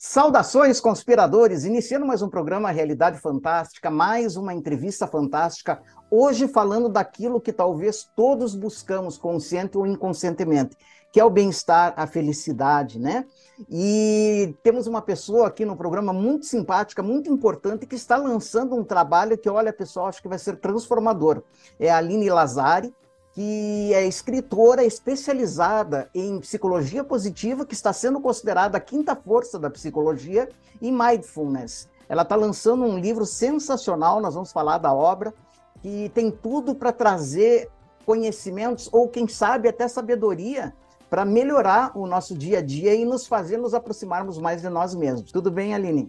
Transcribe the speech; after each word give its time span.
Saudações, 0.00 0.80
conspiradores! 0.80 1.64
Iniciando 1.64 2.06
mais 2.06 2.22
um 2.22 2.28
programa 2.28 2.70
Realidade 2.70 3.18
Fantástica, 3.18 3.90
mais 3.90 4.36
uma 4.36 4.54
entrevista 4.54 5.08
fantástica. 5.08 5.82
Hoje 6.08 6.46
falando 6.46 6.88
daquilo 6.88 7.40
que 7.40 7.52
talvez 7.52 8.08
todos 8.14 8.54
buscamos, 8.54 9.18
consciente 9.18 9.76
ou 9.76 9.84
inconscientemente, 9.84 10.76
que 11.12 11.18
é 11.18 11.24
o 11.24 11.28
bem-estar, 11.28 11.94
a 11.96 12.06
felicidade, 12.06 12.96
né? 12.96 13.26
E 13.68 14.54
temos 14.62 14.86
uma 14.86 15.02
pessoa 15.02 15.48
aqui 15.48 15.64
no 15.64 15.76
programa 15.76 16.12
muito 16.12 16.46
simpática, 16.46 17.02
muito 17.02 17.28
importante, 17.28 17.84
que 17.84 17.96
está 17.96 18.16
lançando 18.16 18.76
um 18.76 18.84
trabalho 18.84 19.36
que, 19.36 19.50
olha, 19.50 19.72
pessoal, 19.72 20.06
acho 20.06 20.22
que 20.22 20.28
vai 20.28 20.38
ser 20.38 20.58
transformador. 20.58 21.42
É 21.76 21.90
a 21.90 21.96
Aline 21.96 22.30
Lazari, 22.30 22.94
que 23.32 23.92
é 23.94 24.06
escritora 24.06 24.84
especializada 24.84 26.08
em 26.14 26.40
psicologia 26.40 27.04
positiva, 27.04 27.64
que 27.64 27.74
está 27.74 27.92
sendo 27.92 28.20
considerada 28.20 28.78
a 28.78 28.80
quinta 28.80 29.14
força 29.14 29.58
da 29.58 29.70
psicologia, 29.70 30.48
e 30.80 30.90
mindfulness. 30.90 31.88
Ela 32.08 32.22
está 32.22 32.36
lançando 32.36 32.84
um 32.84 32.98
livro 32.98 33.26
sensacional, 33.26 34.20
nós 34.20 34.34
vamos 34.34 34.52
falar 34.52 34.78
da 34.78 34.92
obra, 34.92 35.34
que 35.82 36.10
tem 36.14 36.30
tudo 36.30 36.74
para 36.74 36.92
trazer 36.92 37.70
conhecimentos, 38.06 38.88
ou 38.92 39.08
quem 39.08 39.28
sabe 39.28 39.68
até 39.68 39.86
sabedoria, 39.86 40.74
para 41.10 41.24
melhorar 41.24 41.92
o 41.96 42.06
nosso 42.06 42.34
dia 42.34 42.58
a 42.58 42.62
dia 42.62 42.94
e 42.94 43.04
nos 43.04 43.26
fazer 43.26 43.56
nos 43.56 43.74
aproximarmos 43.74 44.38
mais 44.38 44.60
de 44.62 44.68
nós 44.68 44.94
mesmos. 44.94 45.30
Tudo 45.32 45.50
bem, 45.50 45.74
Aline? 45.74 46.08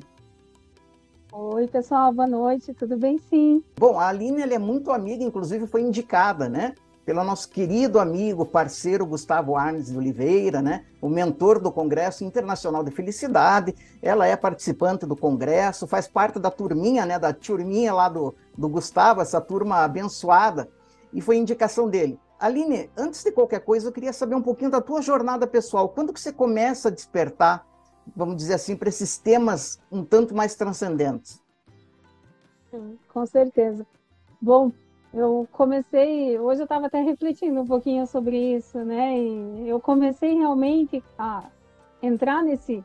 Oi, 1.32 1.68
pessoal, 1.68 2.12
boa 2.12 2.28
noite. 2.28 2.74
Tudo 2.74 2.98
bem, 2.98 3.18
sim. 3.18 3.64
Bom, 3.78 4.00
a 4.00 4.08
Aline 4.08 4.42
ela 4.42 4.54
é 4.54 4.60
muito 4.60 4.92
amiga, 4.92 5.24
inclusive 5.24 5.68
foi 5.68 5.82
indicada, 5.82 6.50
né? 6.50 6.74
Pelo 7.10 7.24
nosso 7.24 7.50
querido 7.50 7.98
amigo, 8.00 8.46
parceiro 8.46 9.04
Gustavo 9.04 9.56
Arnes 9.56 9.88
de 9.88 9.98
Oliveira, 9.98 10.62
né? 10.62 10.86
o 11.02 11.10
mentor 11.10 11.60
do 11.60 11.72
Congresso 11.72 12.24
Internacional 12.24 12.84
de 12.84 12.92
Felicidade. 12.92 13.74
Ela 14.00 14.28
é 14.28 14.38
participante 14.38 15.08
do 15.08 15.16
Congresso, 15.16 15.88
faz 15.88 16.08
parte 16.08 16.38
da 16.38 16.52
turminha, 16.52 17.08
né? 17.08 17.18
da 17.18 17.34
turminha 17.34 17.92
lá 17.96 18.10
do, 18.10 18.36
do 18.56 18.70
Gustavo, 18.70 19.22
essa 19.22 19.42
turma 19.42 19.78
abençoada, 19.78 20.70
e 21.12 21.20
foi 21.20 21.38
indicação 21.38 21.90
dele. 21.90 22.20
Aline, 22.40 22.92
antes 22.96 23.24
de 23.24 23.32
qualquer 23.32 23.62
coisa, 23.62 23.88
eu 23.88 23.92
queria 23.92 24.14
saber 24.14 24.36
um 24.36 24.44
pouquinho 24.44 24.70
da 24.70 24.80
tua 24.80 25.02
jornada 25.02 25.48
pessoal. 25.48 25.90
Quando 25.90 26.14
que 26.14 26.22
você 26.22 26.32
começa 26.32 26.90
a 26.90 26.92
despertar, 26.92 27.66
vamos 28.16 28.36
dizer 28.36 28.54
assim, 28.54 28.76
para 28.76 28.90
esses 28.90 29.18
temas 29.18 29.80
um 29.92 30.06
tanto 30.06 30.36
mais 30.36 30.54
transcendentes? 30.54 31.42
Com 33.12 33.26
certeza. 33.26 33.84
Bom, 34.40 34.72
eu 35.14 35.48
comecei, 35.52 36.40
hoje 36.40 36.62
eu 36.62 36.66
estava 36.66 36.88
até 36.88 37.02
refletindo 37.02 37.60
um 37.60 37.66
pouquinho 37.66 38.06
sobre 38.06 38.56
isso, 38.56 38.78
né? 38.80 39.18
E 39.18 39.68
eu 39.68 39.80
comecei 39.80 40.36
realmente 40.36 41.04
a 41.18 41.44
entrar 42.02 42.44
nesse, 42.44 42.84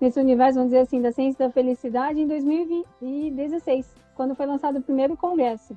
nesse 0.00 0.20
universo, 0.20 0.56
vamos 0.56 0.70
dizer 0.70 0.82
assim, 0.82 1.00
da 1.00 1.10
ciência 1.10 1.46
da 1.46 1.52
felicidade 1.52 2.20
em 2.20 2.26
2016, 2.26 3.94
quando 4.14 4.34
foi 4.34 4.46
lançado 4.46 4.78
o 4.78 4.82
primeiro 4.82 5.16
congresso. 5.16 5.76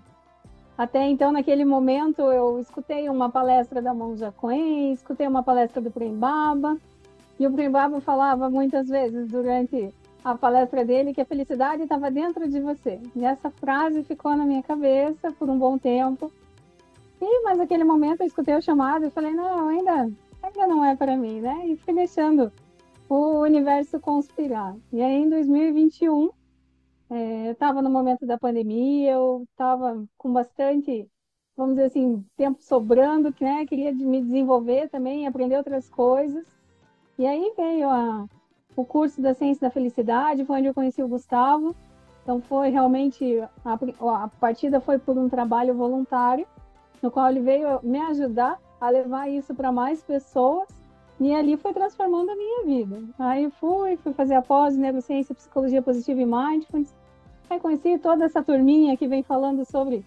Até 0.77 1.07
então, 1.07 1.31
naquele 1.31 1.65
momento, 1.65 2.21
eu 2.21 2.59
escutei 2.59 3.09
uma 3.09 3.29
palestra 3.29 3.81
da 3.81 3.93
Monja 3.93 4.31
Coen, 4.31 4.91
escutei 4.91 5.25
uma 5.27 5.41
palestra 5.41 5.81
do 5.81 5.89
Prembaba, 5.89 6.77
e 7.39 7.47
o 7.47 7.51
Prembaba 7.51 8.01
falava 8.01 8.49
muitas 8.49 8.87
vezes 8.87 9.27
durante 9.27 9.91
a 10.31 10.37
palestra 10.37 10.83
dele 10.83 11.13
que 11.13 11.21
a 11.21 11.25
felicidade 11.25 11.83
estava 11.83 12.11
dentro 12.11 12.47
de 12.49 12.59
você. 12.59 12.99
E 13.15 13.23
essa 13.23 13.49
frase 13.49 14.03
ficou 14.03 14.35
na 14.35 14.45
minha 14.45 14.61
cabeça 14.61 15.31
por 15.31 15.49
um 15.49 15.57
bom 15.57 15.77
tempo. 15.77 16.31
E 17.21 17.43
mas 17.43 17.57
naquele 17.57 17.83
momento 17.83 18.21
eu 18.21 18.27
escutei 18.27 18.55
o 18.55 18.61
chamado 18.61 19.05
e 19.05 19.09
falei 19.09 19.33
não, 19.33 19.69
ainda 19.69 20.11
ainda 20.43 20.67
não 20.67 20.83
é 20.83 20.95
para 20.95 21.15
mim, 21.15 21.39
né? 21.41 21.67
E 21.67 21.77
fui 21.77 21.93
deixando 21.93 22.51
o 23.09 23.39
universo 23.39 23.99
conspirar. 23.99 24.75
E 24.91 25.01
aí 25.01 25.23
em 25.23 25.29
2021 25.29 26.29
é, 27.09 27.47
eu 27.47 27.51
estava 27.53 27.81
no 27.81 27.89
momento 27.89 28.25
da 28.25 28.37
pandemia, 28.37 29.13
eu 29.13 29.45
estava 29.49 30.05
com 30.17 30.33
bastante, 30.33 31.09
vamos 31.55 31.75
dizer 31.75 31.87
assim, 31.87 32.25
tempo 32.35 32.61
sobrando, 32.61 33.33
né? 33.39 33.65
Queria 33.65 33.93
me 33.93 34.21
desenvolver 34.21 34.89
também, 34.89 35.25
aprender 35.25 35.57
outras 35.57 35.89
coisas. 35.89 36.45
E 37.17 37.25
aí 37.25 37.53
veio 37.57 37.89
a, 37.89 38.27
o 38.77 38.85
curso 38.85 39.19
da 39.21 39.33
Ciência 39.33 39.67
da 39.67 39.73
Felicidade, 39.73 40.45
foi 40.45 40.59
onde 40.59 40.67
eu 40.67 40.73
conheci 40.73 41.01
o 41.01 41.07
Gustavo. 41.07 41.75
Então 42.21 42.39
foi 42.41 42.69
realmente 42.69 43.41
a, 43.65 43.73
a 44.23 44.27
partida 44.39 44.79
foi 44.79 44.99
por 44.99 45.17
um 45.17 45.27
trabalho 45.27 45.73
voluntário, 45.73 46.45
no 47.01 47.09
qual 47.09 47.29
ele 47.29 47.39
veio 47.39 47.79
me 47.81 47.99
ajudar 47.99 48.59
a 48.79 48.89
levar 48.89 49.29
isso 49.29 49.55
para 49.55 49.71
mais 49.71 50.01
pessoas 50.03 50.67
e 51.19 51.33
ali 51.33 51.57
foi 51.57 51.73
transformando 51.73 52.29
a 52.29 52.35
minha 52.35 52.63
vida. 52.65 53.01
Aí 53.17 53.49
fui, 53.59 53.97
fui 53.97 54.13
fazer 54.13 54.35
a 54.35 54.41
pós 54.41 54.77
neurociência, 54.77 55.33
psicologia 55.33 55.81
positiva 55.81 56.21
e 56.21 56.25
mindfulness. 56.25 56.93
Aí 57.49 57.59
conheci 57.59 57.97
toda 57.97 58.25
essa 58.25 58.43
turminha 58.43 58.95
que 58.95 59.07
vem 59.07 59.23
falando 59.23 59.65
sobre 59.65 60.05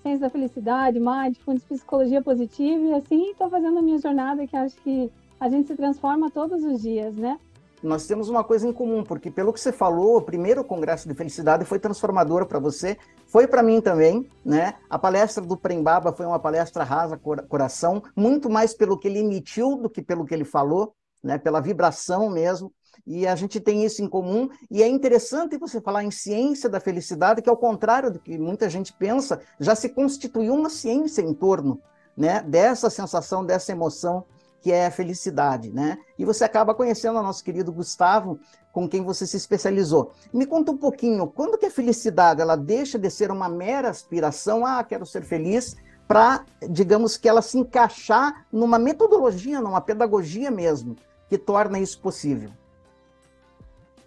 ciência 0.00 0.20
da 0.20 0.30
felicidade, 0.30 0.98
mindfulness, 0.98 1.64
psicologia 1.64 2.22
positiva 2.22 2.82
e 2.82 2.94
assim 2.94 3.32
estou 3.32 3.50
fazendo 3.50 3.78
a 3.78 3.82
minha 3.82 3.98
jornada 3.98 4.46
que 4.46 4.56
acho 4.56 4.76
que 4.76 5.12
a 5.38 5.48
gente 5.48 5.68
se 5.68 5.76
transforma 5.76 6.30
todos 6.30 6.64
os 6.64 6.80
dias, 6.80 7.14
né? 7.16 7.38
Nós 7.82 8.06
temos 8.06 8.28
uma 8.28 8.44
coisa 8.44 8.66
em 8.66 8.72
comum, 8.72 9.02
porque 9.02 9.30
pelo 9.30 9.52
que 9.52 9.60
você 9.60 9.72
falou, 9.72 10.16
o 10.16 10.22
primeiro 10.22 10.62
congresso 10.62 11.08
de 11.08 11.14
felicidade 11.14 11.64
foi 11.64 11.78
transformador 11.78 12.46
para 12.46 12.58
você, 12.58 12.98
foi 13.26 13.46
para 13.46 13.62
mim 13.62 13.80
também, 13.80 14.28
né? 14.44 14.74
A 14.88 14.98
palestra 14.98 15.44
do 15.44 15.56
Prembaba 15.56 16.12
foi 16.12 16.26
uma 16.26 16.38
palestra 16.38 16.84
rasa 16.84 17.18
coração, 17.48 18.02
muito 18.14 18.50
mais 18.50 18.74
pelo 18.74 18.98
que 18.98 19.08
ele 19.08 19.20
emitiu 19.20 19.76
do 19.76 19.88
que 19.88 20.02
pelo 20.02 20.26
que 20.26 20.34
ele 20.34 20.44
falou, 20.44 20.94
né? 21.22 21.38
Pela 21.38 21.60
vibração 21.60 22.28
mesmo. 22.28 22.72
E 23.06 23.26
a 23.26 23.34
gente 23.34 23.58
tem 23.58 23.84
isso 23.84 24.02
em 24.02 24.08
comum, 24.08 24.50
e 24.70 24.82
é 24.82 24.88
interessante 24.88 25.56
você 25.56 25.80
falar 25.80 26.04
em 26.04 26.10
ciência 26.10 26.68
da 26.68 26.80
felicidade, 26.80 27.40
que 27.40 27.48
ao 27.48 27.56
contrário 27.56 28.10
do 28.10 28.18
que 28.18 28.36
muita 28.36 28.68
gente 28.68 28.92
pensa, 28.92 29.40
já 29.58 29.74
se 29.74 29.88
constituiu 29.88 30.54
uma 30.54 30.68
ciência 30.68 31.22
em 31.22 31.32
torno 31.32 31.80
né, 32.14 32.42
dessa 32.42 32.90
sensação, 32.90 33.44
dessa 33.44 33.72
emoção 33.72 34.26
que 34.60 34.70
é 34.70 34.86
a 34.86 34.90
felicidade, 34.90 35.70
né? 35.70 35.98
E 36.18 36.24
você 36.24 36.44
acaba 36.44 36.74
conhecendo 36.74 37.18
o 37.18 37.22
nosso 37.22 37.42
querido 37.42 37.72
Gustavo, 37.72 38.38
com 38.72 38.88
quem 38.88 39.02
você 39.02 39.26
se 39.26 39.36
especializou. 39.36 40.12
Me 40.32 40.46
conta 40.46 40.70
um 40.72 40.76
pouquinho, 40.76 41.26
quando 41.26 41.58
que 41.58 41.66
a 41.66 41.70
felicidade 41.70 42.40
ela 42.40 42.56
deixa 42.56 42.98
de 42.98 43.10
ser 43.10 43.30
uma 43.30 43.48
mera 43.48 43.88
aspiração, 43.88 44.64
ah, 44.64 44.84
quero 44.84 45.06
ser 45.06 45.24
feliz, 45.24 45.76
para, 46.06 46.44
digamos 46.68 47.16
que 47.16 47.28
ela 47.28 47.40
se 47.40 47.58
encaixar 47.58 48.46
numa 48.52 48.78
metodologia, 48.78 49.60
numa 49.60 49.80
pedagogia 49.80 50.50
mesmo, 50.50 50.96
que 51.28 51.38
torna 51.38 51.78
isso 51.78 52.00
possível? 52.00 52.50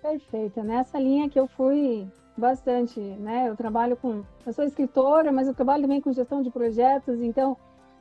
Perfeito, 0.02 0.62
nessa 0.62 1.00
linha 1.00 1.30
que 1.30 1.40
eu 1.40 1.48
fui 1.48 2.06
bastante, 2.36 3.00
né? 3.00 3.48
Eu 3.48 3.56
trabalho 3.56 3.96
com, 3.96 4.22
eu 4.46 4.54
sou 4.54 4.66
escritora, 4.66 5.32
mas 5.32 5.48
eu 5.48 5.54
trabalho 5.54 5.84
também 5.84 6.02
com 6.02 6.12
gestão 6.12 6.42
de 6.42 6.52
projetos, 6.52 7.22
então 7.22 7.56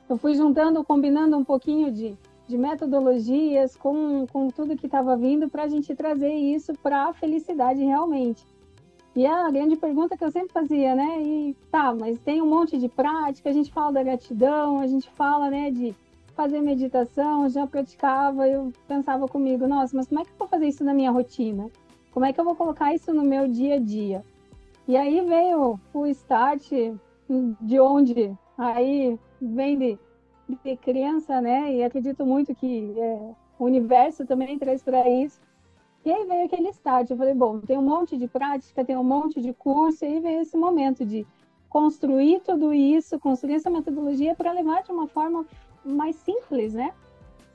eu 0.08 0.16
fui 0.16 0.34
juntando, 0.34 0.82
combinando 0.84 1.36
um 1.36 1.44
pouquinho 1.44 1.92
de 1.92 2.18
de 2.52 2.58
metodologias, 2.58 3.74
com, 3.74 4.26
com 4.30 4.48
tudo 4.48 4.76
que 4.76 4.84
estava 4.84 5.16
vindo, 5.16 5.48
para 5.48 5.62
a 5.62 5.68
gente 5.68 5.94
trazer 5.94 6.34
isso 6.34 6.74
para 6.82 7.06
a 7.08 7.12
felicidade 7.14 7.82
realmente. 7.82 8.44
E 9.16 9.26
a 9.26 9.50
grande 9.50 9.74
pergunta 9.76 10.16
que 10.16 10.24
eu 10.24 10.30
sempre 10.30 10.52
fazia, 10.52 10.94
né? 10.94 11.22
E 11.22 11.56
tá, 11.70 11.94
mas 11.94 12.18
tem 12.18 12.42
um 12.42 12.46
monte 12.46 12.78
de 12.78 12.88
prática, 12.88 13.48
a 13.48 13.52
gente 13.52 13.72
fala 13.72 13.92
da 13.92 14.02
gratidão, 14.02 14.80
a 14.80 14.86
gente 14.86 15.08
fala, 15.10 15.50
né, 15.50 15.70
de 15.70 15.94
fazer 16.34 16.60
meditação, 16.60 17.48
já 17.48 17.66
praticava, 17.66 18.46
eu 18.46 18.70
pensava 18.86 19.26
comigo, 19.26 19.66
nossa, 19.66 19.96
mas 19.96 20.08
como 20.08 20.20
é 20.20 20.24
que 20.24 20.30
eu 20.30 20.38
vou 20.38 20.48
fazer 20.48 20.66
isso 20.66 20.84
na 20.84 20.92
minha 20.92 21.10
rotina? 21.10 21.70
Como 22.10 22.26
é 22.26 22.32
que 22.32 22.40
eu 22.40 22.44
vou 22.44 22.54
colocar 22.54 22.94
isso 22.94 23.12
no 23.14 23.22
meu 23.22 23.48
dia 23.48 23.76
a 23.76 23.78
dia? 23.78 24.22
E 24.86 24.96
aí 24.96 25.20
veio 25.22 25.80
o 25.94 26.06
start 26.06 26.70
de 27.60 27.80
onde 27.80 28.36
aí 28.58 29.18
vem 29.40 29.78
de 29.78 29.98
de 30.64 30.76
crença, 30.76 31.40
né? 31.40 31.72
E 31.74 31.84
acredito 31.84 32.24
muito 32.24 32.54
que 32.54 32.94
é, 32.98 33.30
o 33.58 33.64
universo 33.64 34.26
também 34.26 34.58
traz 34.58 34.82
para 34.82 35.08
isso. 35.08 35.40
E 36.04 36.10
aí 36.10 36.26
veio 36.26 36.46
aquele 36.46 36.68
estágio. 36.68 37.14
Eu 37.14 37.18
falei, 37.18 37.34
bom, 37.34 37.60
tem 37.60 37.78
um 37.78 37.82
monte 37.82 38.16
de 38.16 38.26
prática, 38.26 38.84
tem 38.84 38.96
um 38.96 39.04
monte 39.04 39.40
de 39.40 39.52
curso, 39.52 40.04
e 40.04 40.08
aí 40.08 40.20
veio 40.20 40.40
esse 40.40 40.56
momento 40.56 41.04
de 41.04 41.26
construir 41.68 42.40
tudo 42.40 42.74
isso, 42.74 43.18
construir 43.18 43.54
essa 43.54 43.70
metodologia 43.70 44.34
para 44.34 44.52
levar 44.52 44.82
de 44.82 44.92
uma 44.92 45.06
forma 45.06 45.46
mais 45.84 46.16
simples, 46.16 46.74
né? 46.74 46.92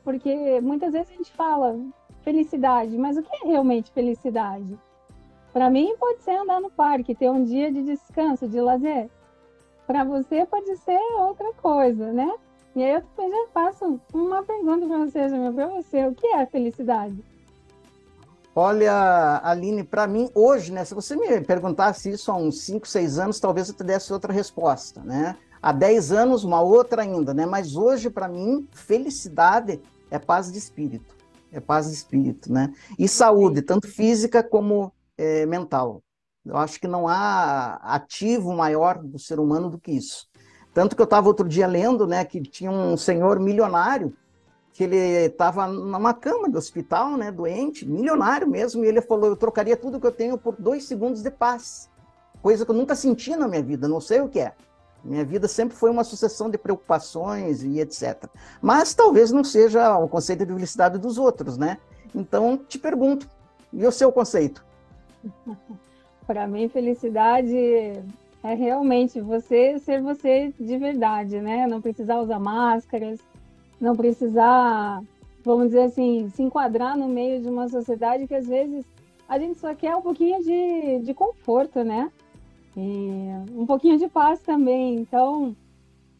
Porque 0.03 0.59
muitas 0.61 0.93
vezes 0.93 1.11
a 1.11 1.15
gente 1.15 1.31
fala 1.33 1.77
felicidade, 2.23 2.97
mas 2.97 3.17
o 3.17 3.21
que 3.21 3.29
é 3.43 3.47
realmente 3.47 3.91
felicidade? 3.91 4.77
Para 5.53 5.69
mim, 5.69 5.95
pode 5.99 6.21
ser 6.23 6.35
andar 6.35 6.61
no 6.61 6.69
parque, 6.69 7.15
ter 7.15 7.29
um 7.29 7.43
dia 7.43 7.71
de 7.71 7.83
descanso, 7.83 8.47
de 8.47 8.59
lazer. 8.59 9.09
Para 9.85 10.03
você, 10.03 10.45
pode 10.45 10.75
ser 10.77 10.99
outra 11.19 11.53
coisa, 11.53 12.11
né? 12.11 12.33
E 12.77 12.83
aí 12.83 12.91
eu 12.93 13.01
já 13.01 13.47
faço 13.51 13.99
uma 14.13 14.43
pergunta 14.43 14.85
para 14.85 14.99
você, 14.99 15.27
Jamil, 15.27 15.51
para 15.51 15.65
você. 15.65 16.05
O 16.05 16.13
que 16.13 16.27
é 16.27 16.45
felicidade? 16.45 17.17
Olha, 18.53 19.41
Aline, 19.43 19.83
para 19.83 20.05
mim, 20.05 20.29
hoje, 20.35 20.71
né, 20.71 20.85
se 20.85 20.93
você 20.93 21.15
me 21.15 21.41
perguntasse 21.41 22.11
isso 22.11 22.31
há 22.31 22.35
uns 22.35 22.61
5, 22.61 22.87
6 22.87 23.17
anos, 23.17 23.39
talvez 23.39 23.67
eu 23.67 23.73
te 23.73 23.83
desse 23.83 24.13
outra 24.13 24.31
resposta, 24.31 25.01
né? 25.01 25.35
Há 25.59 25.71
10 25.71 26.11
anos, 26.11 26.43
uma 26.43 26.61
outra 26.61 27.01
ainda, 27.01 27.33
né? 27.33 27.47
Mas 27.47 27.75
hoje, 27.75 28.11
para 28.11 28.27
mim, 28.27 28.67
felicidade 28.71 29.81
é 30.11 30.19
paz 30.19 30.51
de 30.51 30.59
espírito. 30.59 31.15
É 31.51 31.59
paz 31.59 31.87
de 31.87 31.93
espírito, 31.93 32.53
né? 32.53 32.71
E 32.99 33.07
saúde, 33.07 33.63
tanto 33.63 33.87
física 33.87 34.43
como 34.43 34.93
é, 35.17 35.47
mental. 35.47 36.03
Eu 36.45 36.57
acho 36.57 36.79
que 36.79 36.87
não 36.87 37.07
há 37.07 37.79
ativo 37.81 38.53
maior 38.53 39.01
do 39.01 39.17
ser 39.17 39.39
humano 39.39 39.67
do 39.67 39.79
que 39.79 39.93
isso. 39.93 40.27
Tanto 40.77 40.95
que 40.95 41.01
eu 41.01 41.05
estava 41.05 41.27
outro 41.27 41.49
dia 41.49 41.65
lendo, 41.65 42.05
né, 42.05 42.23
que 42.23 42.39
tinha 42.39 42.69
um 42.69 42.95
senhor 42.95 43.39
milionário 43.39 44.15
que 44.71 44.83
ele 44.83 45.25
estava 45.25 45.65
numa 45.65 46.13
cama 46.13 46.47
de 46.47 46.55
hospital, 46.55 47.17
né, 47.17 47.31
doente, 47.31 47.83
milionário 47.83 48.47
mesmo, 48.47 48.85
e 48.85 48.87
ele 48.87 49.01
falou: 49.01 49.31
eu 49.31 49.35
trocaria 49.35 49.75
tudo 49.75 49.99
que 49.99 50.05
eu 50.05 50.11
tenho 50.11 50.37
por 50.37 50.55
dois 50.55 50.83
segundos 50.83 51.23
de 51.23 51.31
paz, 51.31 51.89
coisa 52.43 52.63
que 52.63 52.69
eu 52.69 52.75
nunca 52.75 52.95
senti 52.95 53.35
na 53.35 53.47
minha 53.47 53.63
vida, 53.63 53.87
não 53.87 53.99
sei 53.99 54.21
o 54.21 54.29
que 54.29 54.39
é. 54.39 54.53
Minha 55.03 55.25
vida 55.25 55.47
sempre 55.47 55.75
foi 55.75 55.89
uma 55.89 56.03
sucessão 56.03 56.47
de 56.47 56.59
preocupações 56.59 57.63
e 57.63 57.79
etc. 57.79 58.25
Mas 58.61 58.93
talvez 58.93 59.31
não 59.31 59.43
seja 59.43 59.97
o 59.97 60.07
conceito 60.07 60.45
de 60.45 60.53
felicidade 60.53 60.99
dos 60.99 61.17
outros, 61.17 61.57
né? 61.57 61.79
Então 62.13 62.55
te 62.55 62.77
pergunto, 62.77 63.27
e 63.73 63.83
o 63.83 63.91
seu 63.91 64.11
conceito? 64.11 64.63
Para 66.27 66.45
mim, 66.45 66.69
felicidade 66.69 67.99
é 68.47 68.53
realmente 68.53 69.19
você 69.19 69.77
ser 69.79 70.01
você 70.01 70.53
de 70.57 70.77
verdade, 70.77 71.41
né? 71.41 71.67
Não 71.67 71.81
precisar 71.81 72.21
usar 72.21 72.39
máscaras, 72.39 73.19
não 73.79 73.93
precisar, 73.93 75.01
vamos 75.43 75.67
dizer 75.67 75.81
assim, 75.81 76.29
se 76.29 76.41
enquadrar 76.41 76.97
no 76.97 77.09
meio 77.09 77.41
de 77.41 77.49
uma 77.49 77.67
sociedade 77.67 78.25
que 78.25 78.33
às 78.33 78.47
vezes 78.47 78.85
a 79.27 79.37
gente 79.37 79.59
só 79.59 79.75
quer 79.75 79.93
um 79.97 80.01
pouquinho 80.01 80.41
de, 80.41 80.99
de 80.99 81.13
conforto, 81.13 81.83
né? 81.83 82.09
E 82.77 83.09
um 83.51 83.65
pouquinho 83.65 83.97
de 83.97 84.07
paz 84.07 84.39
também. 84.41 84.95
Então, 84.95 85.53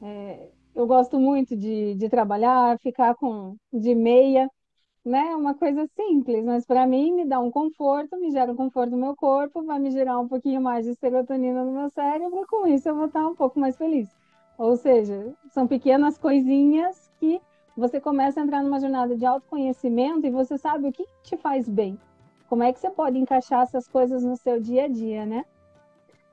é, 0.01 0.49
eu 0.75 0.85
gosto 0.85 1.17
muito 1.17 1.55
de, 1.55 1.95
de 1.95 2.09
trabalhar, 2.09 2.77
ficar 2.79 3.15
com 3.15 3.55
de 3.71 3.95
meia, 3.95 4.49
né? 5.05 5.35
Uma 5.35 5.53
coisa 5.53 5.87
simples, 5.95 6.43
mas 6.43 6.65
para 6.65 6.85
mim 6.85 7.13
me 7.13 7.25
dá 7.25 7.39
um 7.39 7.49
conforto, 7.49 8.17
me 8.17 8.31
gera 8.31 8.51
um 8.51 8.55
conforto 8.55 8.91
no 8.91 8.97
meu 8.97 9.15
corpo, 9.15 9.63
vai 9.63 9.79
me 9.79 9.91
gerar 9.91 10.19
um 10.19 10.27
pouquinho 10.27 10.61
mais 10.61 10.85
de 10.85 10.95
serotonina 10.95 11.63
no 11.63 11.71
meu 11.71 11.89
cérebro, 11.89 12.45
com 12.47 12.67
isso 12.67 12.89
eu 12.89 12.95
vou 12.95 13.05
estar 13.05 13.27
um 13.27 13.35
pouco 13.35 13.59
mais 13.59 13.77
feliz. 13.77 14.09
Ou 14.57 14.75
seja, 14.75 15.33
são 15.51 15.67
pequenas 15.67 16.17
coisinhas 16.17 17.11
que 17.19 17.39
você 17.75 18.01
começa 18.01 18.39
a 18.39 18.43
entrar 18.43 18.63
numa 18.63 18.79
jornada 18.79 19.15
de 19.15 19.25
autoconhecimento 19.25 20.25
e 20.25 20.31
você 20.31 20.57
sabe 20.57 20.87
o 20.87 20.91
que 20.91 21.05
te 21.21 21.37
faz 21.37 21.69
bem. 21.69 21.99
Como 22.49 22.63
é 22.63 22.73
que 22.73 22.79
você 22.79 22.89
pode 22.89 23.17
encaixar 23.17 23.61
essas 23.61 23.87
coisas 23.87 24.23
no 24.23 24.35
seu 24.35 24.59
dia 24.59 24.85
a 24.85 24.87
dia, 24.87 25.25
né? 25.25 25.45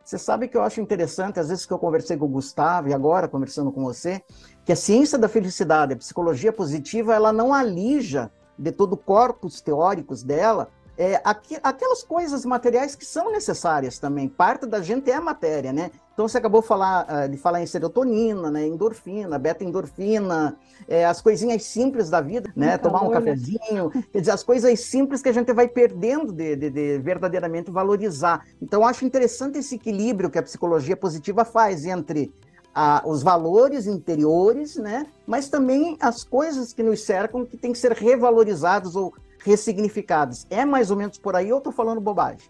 Você 0.02 0.18
sabe 0.18 0.48
que 0.48 0.56
eu 0.56 0.62
acho 0.62 0.80
interessante, 0.80 1.40
às 1.40 1.48
vezes 1.48 1.64
que 1.64 1.72
eu 1.72 1.78
conversei 1.78 2.16
com 2.16 2.26
o 2.26 2.28
Gustavo 2.28 2.88
e 2.88 2.94
agora 2.94 3.26
conversando 3.26 3.72
com 3.72 3.82
você, 3.82 4.22
que 4.64 4.72
a 4.72 4.76
ciência 4.76 5.18
da 5.18 5.28
felicidade, 5.28 5.94
a 5.94 5.96
psicologia 5.96 6.52
positiva, 6.52 7.14
ela 7.14 7.32
não 7.32 7.54
alija 7.54 8.30
de 8.58 8.72
todo 8.72 8.94
o 8.94 8.96
corpus 8.96 9.60
teóricos 9.60 10.22
dela 10.22 10.68
é, 10.96 11.20
aqu 11.24 11.58
aquelas 11.62 12.02
coisas 12.02 12.44
materiais 12.44 12.94
que 12.94 13.04
são 13.04 13.32
necessárias 13.32 13.98
também. 13.98 14.28
Parte 14.28 14.66
da 14.66 14.80
gente 14.80 15.10
é 15.10 15.18
matéria, 15.18 15.72
né? 15.72 15.90
Então 16.12 16.28
você 16.28 16.38
acabou 16.38 16.62
falar, 16.62 17.06
uh, 17.08 17.28
de 17.28 17.36
falar 17.36 17.60
em 17.60 17.66
serotonina, 17.66 18.48
né? 18.48 18.64
endorfina, 18.64 19.36
beta-endorfina, 19.36 20.56
é, 20.86 21.04
as 21.04 21.20
coisinhas 21.20 21.64
simples 21.64 22.08
da 22.08 22.20
vida, 22.20 22.52
né? 22.54 22.78
Tomar 22.78 23.02
um 23.02 23.10
cafezinho, 23.10 23.90
quer 24.12 24.20
dizer, 24.20 24.30
as 24.30 24.44
coisas 24.44 24.78
simples 24.80 25.20
que 25.20 25.28
a 25.28 25.32
gente 25.32 25.52
vai 25.52 25.66
perdendo 25.66 26.32
de, 26.32 26.54
de, 26.54 26.70
de 26.70 26.98
verdadeiramente 26.98 27.72
valorizar. 27.72 28.46
Então 28.62 28.86
acho 28.86 29.04
interessante 29.04 29.58
esse 29.58 29.74
equilíbrio 29.74 30.30
que 30.30 30.38
a 30.38 30.42
psicologia 30.42 30.96
positiva 30.96 31.44
faz 31.44 31.84
entre 31.84 32.32
a, 32.74 33.02
os 33.06 33.22
valores 33.22 33.86
interiores, 33.86 34.76
né? 34.76 35.06
Mas 35.26 35.48
também 35.48 35.96
as 36.00 36.24
coisas 36.24 36.72
que 36.72 36.82
nos 36.82 37.00
cercam 37.02 37.46
que 37.46 37.56
têm 37.56 37.72
que 37.72 37.78
ser 37.78 37.92
revalorizados 37.92 38.96
ou 38.96 39.14
ressignificadas. 39.38 40.46
É 40.50 40.64
mais 40.64 40.90
ou 40.90 40.96
menos 40.96 41.18
por 41.18 41.36
aí 41.36 41.52
ou 41.52 41.58
estou 41.58 41.72
falando 41.72 42.00
bobagem? 42.00 42.48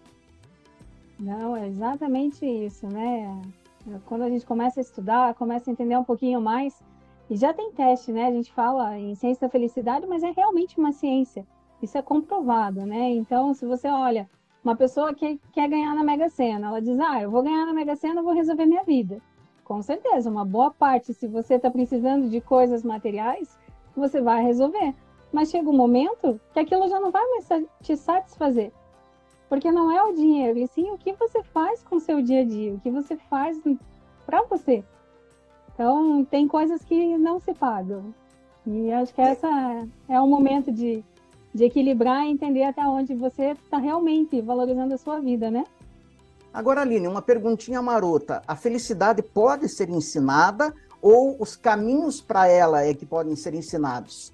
Não, 1.19 1.55
é 1.55 1.67
exatamente 1.67 2.45
isso, 2.45 2.87
né? 2.87 3.41
Quando 4.05 4.23
a 4.23 4.29
gente 4.29 4.45
começa 4.45 4.79
a 4.79 4.81
estudar, 4.81 5.35
começa 5.35 5.69
a 5.69 5.73
entender 5.73 5.95
um 5.95 6.03
pouquinho 6.03 6.41
mais, 6.41 6.73
e 7.29 7.35
já 7.35 7.53
tem 7.53 7.71
teste, 7.71 8.11
né? 8.11 8.27
A 8.27 8.31
gente 8.31 8.51
fala 8.51 8.97
em 8.97 9.15
ciência 9.15 9.47
da 9.47 9.51
felicidade, 9.51 10.05
mas 10.07 10.23
é 10.23 10.31
realmente 10.31 10.77
uma 10.77 10.91
ciência. 10.91 11.45
Isso 11.81 11.97
é 11.97 12.01
comprovado, 12.01 12.85
né? 12.85 13.09
Então, 13.11 13.53
se 13.53 13.65
você 13.65 13.87
olha, 13.87 14.29
uma 14.63 14.75
pessoa 14.75 15.13
que 15.13 15.39
quer 15.51 15.69
ganhar 15.69 15.93
na 15.93 16.03
Mega 16.03 16.29
Sena, 16.29 16.67
ela 16.67 16.81
diz: 16.81 16.99
Ah, 16.99 17.21
eu 17.21 17.31
vou 17.31 17.43
ganhar 17.43 17.65
na 17.65 17.73
Mega 17.73 17.95
Sena, 17.95 18.21
eu 18.21 18.23
vou 18.23 18.33
resolver 18.33 18.65
minha 18.65 18.83
vida. 18.83 19.21
Com 19.65 19.81
certeza, 19.81 20.29
uma 20.29 20.45
boa 20.45 20.69
parte, 20.69 21.11
se 21.11 21.27
você 21.27 21.55
está 21.55 21.71
precisando 21.71 22.29
de 22.29 22.39
coisas 22.39 22.83
materiais, 22.83 23.57
você 23.95 24.21
vai 24.21 24.43
resolver. 24.43 24.93
Mas 25.33 25.49
chega 25.49 25.67
um 25.67 25.75
momento 25.75 26.39
que 26.53 26.59
aquilo 26.59 26.87
já 26.87 26.99
não 26.99 27.09
vai 27.09 27.23
mais 27.31 27.49
te 27.81 27.97
satisfazer. 27.97 28.71
Porque 29.49 29.71
não 29.71 29.91
é 29.91 30.03
o 30.03 30.13
dinheiro, 30.13 30.59
e 30.59 30.67
sim 30.67 30.91
o 30.91 30.97
que 30.99 31.13
você 31.13 31.41
faz 31.41 31.83
com 31.83 31.95
o 31.95 31.99
seu 31.99 32.21
dia 32.21 32.41
a 32.41 32.45
dia, 32.45 32.75
o 32.75 32.79
que 32.79 32.91
você 32.91 33.15
faz 33.15 33.59
para 34.23 34.43
você. 34.43 34.83
Então, 35.73 36.23
tem 36.23 36.47
coisas 36.47 36.83
que 36.85 37.17
não 37.17 37.39
se 37.39 37.53
pagam. 37.53 38.13
E 38.67 38.91
acho 38.91 39.13
que 39.15 39.21
essa 39.21 39.49
é 40.07 40.21
o 40.21 40.27
momento 40.27 40.71
de, 40.71 41.03
de 41.53 41.63
equilibrar 41.63 42.23
e 42.23 42.29
entender 42.29 42.63
até 42.63 42.87
onde 42.87 43.15
você 43.15 43.51
está 43.51 43.79
realmente 43.79 44.39
valorizando 44.41 44.93
a 44.93 44.97
sua 44.97 45.19
vida, 45.19 45.49
né? 45.49 45.63
Agora, 46.55 46.79
Aline, 46.79 47.05
uma 47.05 47.21
perguntinha 47.21 47.81
marota. 47.81 48.41
A 48.47 48.55
felicidade 48.55 49.21
pode 49.21 49.67
ser 49.67 49.89
ensinada 49.89 50.73
ou 51.01 51.35
os 51.37 51.57
caminhos 51.57 52.21
para 52.21 52.47
ela 52.47 52.81
é 52.81 52.93
que 52.93 53.05
podem 53.05 53.35
ser 53.35 53.53
ensinados? 53.53 54.33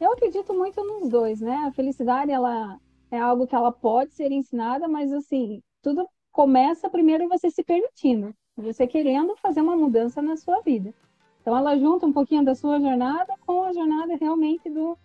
Eu 0.00 0.10
acredito 0.10 0.54
muito 0.54 0.82
nos 0.82 1.10
dois, 1.10 1.42
né? 1.42 1.54
A 1.66 1.72
felicidade, 1.72 2.32
ela 2.32 2.78
é 3.10 3.18
algo 3.18 3.46
que 3.46 3.54
ela 3.54 3.70
pode 3.70 4.14
ser 4.14 4.32
ensinada, 4.32 4.88
mas 4.88 5.12
assim, 5.12 5.62
tudo 5.82 6.08
começa 6.32 6.88
primeiro 6.88 7.28
você 7.28 7.50
se 7.50 7.62
permitindo, 7.62 8.34
você 8.56 8.86
querendo 8.86 9.36
fazer 9.36 9.60
uma 9.60 9.76
mudança 9.76 10.22
na 10.22 10.34
sua 10.34 10.62
vida. 10.62 10.94
Então 11.42 11.54
ela 11.54 11.76
junta 11.76 12.06
um 12.06 12.12
pouquinho 12.12 12.42
da 12.42 12.54
sua 12.54 12.80
jornada 12.80 13.34
com 13.46 13.64
a 13.64 13.72
jornada 13.74 14.16
realmente 14.16 14.70
do 14.70 14.96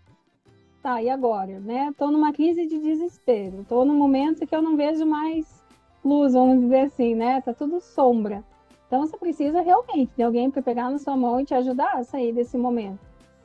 tá, 0.85 1.01
e 1.01 1.09
agora, 1.09 1.59
né? 1.61 1.91
Tô 1.97 2.11
numa 2.11 2.31
crise 2.31 2.67
de 2.67 2.77
desespero, 2.77 3.65
tô 3.67 3.83
num 3.83 3.95
momento 3.95 4.45
que 4.45 4.55
eu 4.55 4.61
não 4.61 4.77
vejo 4.77 5.03
mais 5.03 5.65
luz, 6.03 6.33
vamos 6.33 6.61
dizer 6.61 6.81
assim, 6.81 7.15
né? 7.15 7.41
Tá 7.41 7.55
tudo 7.55 7.81
sombra. 7.81 8.43
Então 8.85 9.01
você 9.01 9.17
precisa 9.17 9.61
realmente 9.61 10.11
de 10.15 10.21
alguém 10.21 10.51
para 10.51 10.61
pegar 10.61 10.91
na 10.91 10.99
sua 10.99 11.17
mão 11.17 11.39
e 11.39 11.45
te 11.45 11.55
ajudar 11.55 11.93
a 11.95 12.03
sair 12.03 12.31
desse 12.33 12.55
momento, 12.55 12.99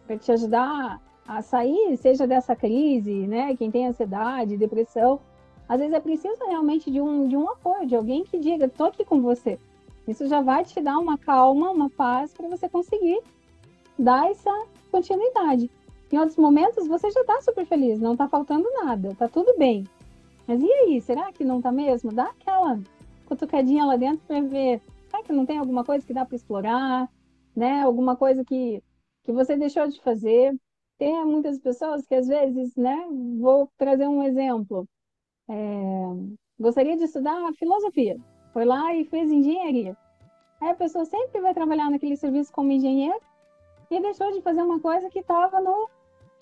para 0.06 0.19
te 0.19 0.31
ajudar 0.31 1.00
a 1.26 1.40
sair, 1.40 1.96
seja 1.96 2.26
dessa 2.26 2.54
crise, 2.54 3.26
né? 3.26 3.56
Quem 3.56 3.70
tem 3.70 3.87
ansiedade, 3.87 4.58
depressão, 4.58 5.19
às 5.66 5.78
vezes 5.81 5.94
é 5.94 6.00
preciso 6.00 6.44
realmente 6.44 6.90
de 6.90 7.00
um, 7.00 7.26
de 7.26 7.38
um 7.38 7.49
apoio, 7.49 7.87
de 7.87 7.97
alguém 7.97 8.23
que 8.23 8.38
diga, 8.38 8.68
tô 8.68 8.85
aqui 8.85 9.02
com 9.02 9.23
você. 9.23 9.59
Isso 10.06 10.28
já 10.28 10.42
vai 10.42 10.62
te 10.62 10.78
dar 10.78 10.99
uma 10.99 11.16
calma, 11.16 11.70
uma 11.70 11.88
paz 11.88 12.35
para 12.35 12.49
você 12.49 12.68
conseguir 12.68 13.18
dar 13.99 14.30
essa 14.30 14.52
continuidade. 14.92 15.70
Em 16.12 16.19
outros 16.19 16.37
momentos 16.37 16.88
você 16.88 17.11
já 17.11 17.21
está 17.21 17.40
super 17.40 17.64
feliz, 17.67 18.00
não 18.00 18.12
está 18.12 18.29
faltando 18.29 18.69
nada, 18.85 19.11
está 19.11 19.29
tudo 19.29 19.57
bem. 19.57 19.87
Mas 20.47 20.61
e 20.61 20.73
aí, 20.73 21.00
será 21.00 21.33
que 21.33 21.45
não 21.45 21.59
está 21.59 21.71
mesmo? 21.71 22.12
Dá 22.12 22.25
aquela 22.25 22.81
cutucadinha 23.26 23.85
lá 23.85 23.97
dentro 23.97 24.21
para 24.26 24.40
ver, 24.40 24.81
será 25.09 25.23
que 25.23 25.33
não 25.33 25.47
tem 25.47 25.59
alguma 25.59 25.85
coisa 25.85 26.05
que 26.05 26.12
dá 26.12 26.25
para 26.25 26.35
explorar, 26.35 27.09
né? 27.55 27.83
Alguma 27.83 28.17
coisa 28.17 28.45
que, 28.45 28.83
que 29.23 29.33
você 29.33 29.57
deixou 29.57 29.87
de 29.87 30.00
fazer 30.02 30.52
tem 30.99 31.25
muitas 31.25 31.59
pessoas 31.59 32.05
que 32.07 32.14
às 32.14 32.29
vezes, 32.29 32.76
né, 32.76 32.95
vou 33.38 33.71
trazer 33.79 34.07
um 34.07 34.23
exemplo, 34.23 34.87
é, 35.49 35.55
gostaria 36.59 36.95
de 36.95 37.05
estudar 37.05 37.55
filosofia, 37.55 38.19
foi 38.52 38.67
lá 38.67 38.95
e 38.95 39.07
fez 39.07 39.33
engenharia. 39.33 39.97
Aí 40.61 40.69
a 40.69 40.75
pessoa 40.75 41.07
sempre 41.07 41.40
vai 41.40 41.55
trabalhar 41.55 41.88
naquele 41.88 42.17
serviço 42.17 42.52
como 42.52 42.71
engenheiro 42.71 43.19
e 43.90 43.99
deixou 43.99 44.31
de 44.31 44.43
fazer 44.43 44.62
uma 44.62 44.79
coisa 44.79 45.09
que 45.09 45.21
estava 45.21 45.59
no 45.59 45.88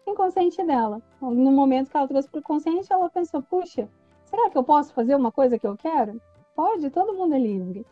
inconsciente 0.09 0.63
dela. 0.65 1.01
No 1.21 1.53
momento 1.53 1.91
que 1.91 1.97
ela 1.97 2.09
trouxe 2.09 2.29
para 2.29 2.41
o 2.41 2.43
consciente, 2.43 2.93
ela 2.93 3.09
pensou: 3.11 3.43
puxa, 3.43 3.89
será 4.25 4.51
que 4.51 4.59
eu 4.59 4.65
posso 4.65 4.93
fazer 4.93 5.15
uma 5.15 5.33
coisa 5.33 5.59
que 5.59 5.67
eu 5.67 5.77
quero? 5.77 6.21
Pode, 6.55 6.91
todo 6.91 7.15
mundo 7.15 7.35
é 7.35 7.39
livre. 7.39 7.87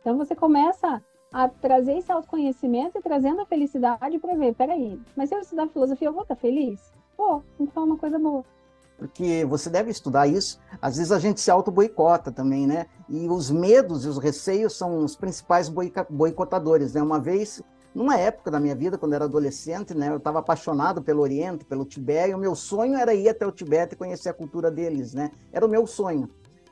Então 0.00 0.16
você 0.16 0.34
começa 0.34 1.02
a 1.32 1.48
trazer 1.48 1.98
esse 1.98 2.10
autoconhecimento 2.10 2.98
e 2.98 3.02
trazendo 3.02 3.40
a 3.40 3.46
felicidade 3.46 4.18
para 4.18 4.36
ver, 4.36 4.54
peraí, 4.54 5.00
mas 5.16 5.28
se 5.28 5.34
eu 5.34 5.40
estudar 5.40 5.68
filosofia, 5.68 6.08
eu 6.08 6.12
vou 6.12 6.22
estar 6.22 6.34
tá 6.34 6.40
feliz? 6.40 6.92
Pô, 7.16 7.42
então 7.58 7.82
é 7.82 7.86
uma 7.86 7.98
coisa 7.98 8.18
boa. 8.18 8.44
Porque 8.98 9.44
você 9.44 9.68
deve 9.68 9.90
estudar 9.90 10.26
isso, 10.26 10.58
às 10.80 10.96
vezes 10.96 11.12
a 11.12 11.18
gente 11.18 11.40
se 11.40 11.50
auto-boicota 11.50 12.32
também, 12.32 12.66
né? 12.66 12.86
E 13.08 13.28
os 13.28 13.50
medos 13.50 14.06
e 14.06 14.08
os 14.08 14.16
receios 14.16 14.76
são 14.76 15.04
os 15.04 15.14
principais 15.14 15.70
boicotadores, 16.08 16.94
né? 16.94 17.02
Uma 17.02 17.20
vez, 17.20 17.62
numa 17.96 18.18
época 18.18 18.50
da 18.50 18.60
minha 18.60 18.74
vida, 18.74 18.98
quando 18.98 19.12
eu 19.12 19.16
era 19.16 19.24
adolescente, 19.24 19.94
né? 19.94 20.10
Eu 20.10 20.18
estava 20.18 20.40
apaixonado 20.40 21.00
pelo 21.00 21.22
Oriente, 21.22 21.64
pelo 21.64 21.82
Tibete, 21.82 22.30
e 22.30 22.34
o 22.34 22.38
meu 22.38 22.54
sonho 22.54 22.94
era 22.94 23.14
ir 23.14 23.26
até 23.26 23.46
o 23.46 23.50
Tibete 23.50 23.94
e 23.94 23.96
conhecer 23.96 24.28
a 24.28 24.34
cultura 24.34 24.70
deles, 24.70 25.14
né? 25.14 25.30
Era 25.50 25.64
o 25.64 25.68
meu 25.68 25.86
sonho. 25.86 26.28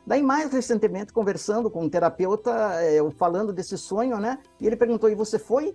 Daí, 0.07 0.23
mais 0.23 0.53
recentemente, 0.53 1.15
conversando 1.15 1.71
com 1.71 1.83
um 1.83 1.89
terapeuta, 1.89 2.51
é, 2.75 2.99
falando 3.13 3.55
desse 3.55 3.79
sonho, 3.79 4.19
né? 4.19 4.39
E 4.61 4.67
ele 4.67 4.77
perguntou: 4.77 5.09
e 5.09 5.15
você 5.15 5.39
foi? 5.39 5.73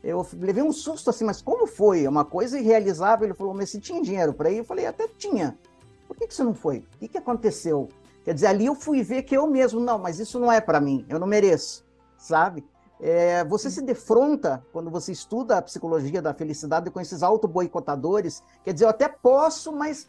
Eu 0.00 0.24
levei 0.38 0.62
um 0.62 0.70
susto 0.70 1.10
assim, 1.10 1.24
mas 1.24 1.42
como 1.42 1.66
foi? 1.66 2.04
É 2.04 2.08
uma 2.08 2.24
coisa 2.24 2.56
irrealizável. 2.56 3.26
Ele 3.26 3.34
falou, 3.34 3.52
mas 3.52 3.70
você 3.70 3.80
tinha 3.80 4.00
dinheiro 4.00 4.32
para 4.32 4.48
ir? 4.48 4.58
Eu 4.58 4.64
falei, 4.64 4.86
até 4.86 5.08
tinha. 5.08 5.58
Por 6.06 6.16
que, 6.16 6.28
que 6.28 6.34
você 6.34 6.44
não 6.44 6.54
foi? 6.54 6.84
O 6.94 6.98
que, 7.00 7.08
que 7.08 7.18
aconteceu? 7.18 7.88
Quer 8.22 8.34
dizer, 8.34 8.46
ali 8.46 8.66
eu 8.66 8.76
fui 8.76 9.02
ver 9.02 9.24
que 9.24 9.36
eu 9.36 9.48
mesmo, 9.48 9.80
não, 9.80 9.98
mas 9.98 10.20
isso 10.20 10.38
não 10.38 10.52
é 10.52 10.60
para 10.60 10.80
mim, 10.80 11.04
eu 11.08 11.18
não 11.18 11.26
mereço, 11.26 11.84
sabe? 12.16 12.64
É, 13.00 13.44
você 13.44 13.70
se 13.70 13.82
defronta 13.82 14.64
quando 14.72 14.90
você 14.90 15.12
estuda 15.12 15.58
a 15.58 15.62
psicologia 15.62 16.22
da 16.22 16.32
felicidade 16.32 16.90
com 16.90 17.00
esses 17.00 17.22
auto-boicotadores. 17.22 18.42
Quer 18.62 18.72
dizer, 18.72 18.86
eu 18.86 18.90
até 18.90 19.08
posso, 19.08 19.72
mas 19.72 20.08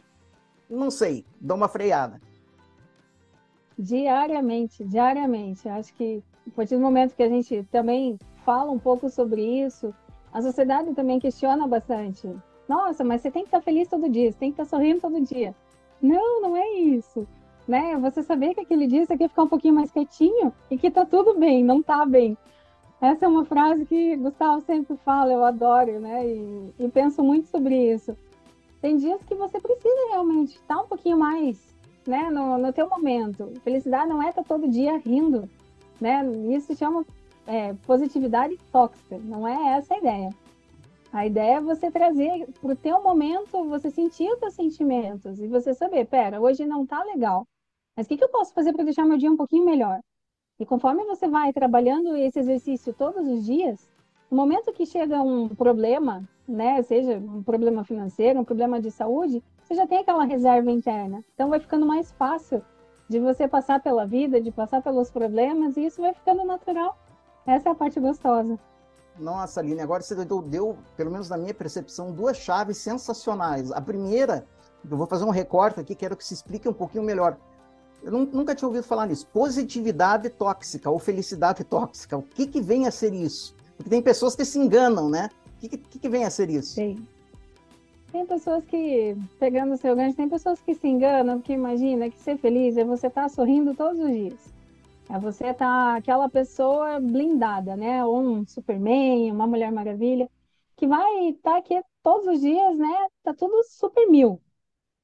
não 0.70 0.90
sei, 0.90 1.26
dou 1.40 1.58
uma 1.58 1.68
freada. 1.68 2.22
Diariamente, 3.78 4.84
diariamente. 4.86 5.68
Acho 5.68 5.94
que 5.94 6.24
a 6.48 6.52
partir 6.52 6.76
do 6.76 6.82
momento 6.82 7.16
que 7.16 7.24
a 7.24 7.30
gente 7.30 7.64
também 7.72 8.18
fala 8.46 8.72
um 8.72 8.80
pouco 8.80 9.10
sobre 9.10 9.42
isso, 9.42 9.94
a 10.32 10.42
sociedade 10.42 10.94
também 10.94 11.20
questiona 11.20 11.68
bastante. 11.68 12.30
Nossa, 12.68 13.04
mas 13.04 13.22
você 13.22 13.32
tem 13.32 13.44
que 13.44 13.48
estar 13.48 13.62
feliz 13.62 13.88
todo 13.88 14.10
dia, 14.10 14.32
você 14.32 14.38
tem 14.38 14.52
que 14.52 14.62
estar 14.62 14.78
sorrindo 14.78 15.02
todo 15.02 15.22
dia. 15.22 15.56
Não, 16.02 16.42
não 16.42 16.56
é 16.56 16.68
isso. 16.80 17.28
Né? 17.68 17.98
Você 17.98 18.22
saber 18.22 18.54
que 18.54 18.62
aquele 18.62 18.86
dia 18.86 19.06
você 19.06 19.18
quer 19.18 19.30
ficar 19.30 19.44
um 19.44 19.48
pouquinho 19.48 19.74
mais 19.74 19.92
quietinho 19.92 20.54
e 20.70 20.78
que 20.78 20.92
tá 20.92 21.04
tudo 21.04 21.38
bem, 21.40 21.64
não 21.64 21.82
tá 21.82 22.06
bem. 22.06 22.38
Essa 23.06 23.26
é 23.26 23.28
uma 23.28 23.46
frase 23.46 23.86
que 23.86 24.16
Gustavo 24.16 24.62
sempre 24.62 24.98
fala, 25.06 25.32
eu 25.32 25.46
adoro, 25.46 26.00
né? 26.00 26.26
E, 26.26 26.74
e 26.80 26.90
penso 26.90 27.24
muito 27.24 27.48
sobre 27.50 27.94
isso. 27.94 28.18
Tem 28.82 28.98
dias 28.98 29.22
que 29.26 29.36
você 29.36 29.60
precisa 29.60 30.10
realmente 30.10 30.56
estar 30.56 30.82
um 30.82 30.88
pouquinho 30.88 31.20
mais, 31.20 31.72
né? 32.08 32.32
No, 32.32 32.58
no 32.58 32.74
teu 32.74 32.90
momento. 32.90 33.54
Felicidade 33.64 34.10
não 34.10 34.24
é 34.24 34.30
estar 34.30 34.44
todo 34.44 34.68
dia 34.68 34.98
rindo, 34.98 35.48
né? 36.02 36.26
Isso 36.50 36.66
se 36.66 36.78
chama 36.78 37.06
é, 37.46 37.76
positividade 37.86 38.58
tóxica. 38.72 39.20
Não 39.20 39.48
é 39.48 39.78
essa 39.78 39.94
a 39.94 39.98
ideia. 40.00 40.30
A 41.14 41.28
ideia 41.28 41.58
é 41.58 41.62
você 41.62 41.92
trazer 41.92 42.48
para 42.60 42.74
o 42.74 42.76
teu 42.76 43.04
momento, 43.04 43.66
você 43.66 43.92
sentir 43.92 44.32
os 44.32 44.40
teus 44.40 44.56
sentimentos 44.56 45.40
e 45.40 45.48
você 45.48 45.76
saber, 45.76 46.08
pera, 46.08 46.42
hoje 46.42 46.66
não 46.66 46.88
tá 46.88 47.04
legal, 47.04 47.46
mas 47.96 48.08
o 48.08 48.10
que, 48.10 48.18
que 48.18 48.24
eu 48.24 48.30
posso 48.30 48.52
fazer 48.52 48.74
para 48.74 48.84
deixar 48.84 49.06
meu 49.06 49.18
dia 49.18 49.32
um 49.32 49.38
pouquinho 49.38 49.64
melhor? 49.64 50.00
E 50.58 50.66
conforme 50.66 51.04
você 51.04 51.28
vai 51.28 51.52
trabalhando 51.52 52.16
esse 52.16 52.40
exercício 52.40 52.94
todos 52.94 53.28
os 53.28 53.44
dias, 53.44 53.90
no 54.32 54.38
momento 54.38 54.72
que 54.72 54.86
chega 54.86 55.22
um 55.22 55.50
problema, 55.50 56.24
né, 56.48 56.82
seja 56.82 57.18
um 57.18 57.44
problema 57.44 57.84
financeiro, 57.84 58.40
um 58.40 58.46
problema 58.46 58.80
de 58.80 58.90
saúde, 58.90 59.44
você 59.62 59.76
já 59.76 59.86
tem 59.86 59.98
aquela 59.98 60.24
reserva 60.24 60.72
interna. 60.72 61.22
Então 61.34 61.50
vai 61.50 61.60
ficando 61.60 61.86
mais 61.86 62.12
fácil 62.14 62.64
de 63.10 63.20
você 63.20 63.48
passar 63.48 63.82
pela 63.82 64.06
vida, 64.06 64.40
de 64.40 64.50
passar 64.50 64.82
pelos 64.82 65.12
problemas, 65.12 65.76
e 65.76 65.86
isso 65.86 66.02
vai 66.02 66.14
ficando 66.14 66.46
natural. 66.46 66.98
Essa 67.46 67.70
é 67.70 67.72
a 67.74 67.76
parte 67.76 68.00
gostosa. 68.00 68.58
Nossa, 69.20 69.60
Aline, 69.60 69.82
agora 69.82 70.02
você 70.02 70.16
deu, 70.26 70.42
deu, 70.42 70.78
pelo 70.96 71.12
menos 71.12 71.30
na 71.30 71.38
minha 71.38 71.54
percepção, 71.54 72.12
duas 72.12 72.38
chaves 72.38 72.78
sensacionais. 72.78 73.72
A 73.72 73.82
primeira, 73.82 74.46
eu 74.90 74.98
vou 74.98 75.06
fazer 75.06 75.26
um 75.26 75.30
recorte 75.30 75.80
aqui, 75.82 75.96
quero 75.96 76.16
que 76.16 76.26
se 76.26 76.34
explique 76.34 76.68
um 76.68 76.74
pouquinho 76.74 77.04
melhor. 77.04 77.38
Eu 78.06 78.12
nunca 78.12 78.54
tinha 78.54 78.68
ouvido 78.68 78.84
falar 78.84 79.08
nisso. 79.08 79.26
Positividade 79.34 80.30
tóxica 80.30 80.92
ou 80.92 81.00
felicidade 81.00 81.64
tóxica. 81.64 82.16
O 82.16 82.22
que, 82.22 82.46
que 82.46 82.62
vem 82.62 82.86
a 82.86 82.92
ser 82.92 83.12
isso? 83.12 83.56
Porque 83.76 83.90
tem 83.90 84.00
pessoas 84.00 84.36
que 84.36 84.46
se 84.46 84.60
enganam, 84.60 85.10
né? 85.10 85.28
O 85.48 85.60
que, 85.60 85.70
que, 85.76 85.98
que 85.98 86.08
vem 86.08 86.24
a 86.24 86.30
ser 86.30 86.52
isso? 86.52 86.76
Tem. 86.76 86.96
Tem 88.12 88.24
pessoas 88.28 88.64
que, 88.64 89.18
pegando 89.40 89.74
o 89.74 89.78
seu 89.78 89.96
gancho, 89.96 90.16
tem 90.16 90.30
pessoas 90.30 90.62
que 90.62 90.76
se 90.76 90.88
enganam, 90.88 91.40
porque 91.40 91.54
imagina 91.54 92.08
que 92.08 92.20
ser 92.20 92.38
feliz 92.38 92.78
é 92.78 92.86
você 92.86 93.08
estar 93.08 93.24
tá 93.24 93.30
sorrindo 93.30 93.74
todos 93.74 94.00
os 94.00 94.12
dias. 94.12 94.54
É 95.10 95.18
você 95.18 95.52
tá 95.52 95.96
aquela 95.96 96.30
pessoa 96.30 97.00
blindada, 97.00 97.76
né? 97.76 98.06
Ou 98.06 98.22
um 98.22 98.46
Superman, 98.46 99.32
uma 99.32 99.48
Mulher 99.48 99.72
Maravilha, 99.72 100.30
que 100.78 100.86
vai 100.86 101.30
estar 101.30 101.54
tá 101.54 101.58
aqui 101.58 101.82
todos 102.04 102.28
os 102.28 102.40
dias, 102.40 102.78
né? 102.78 103.08
Tá 103.24 103.34
tudo 103.34 103.64
super 103.64 104.08
mil. 104.08 104.40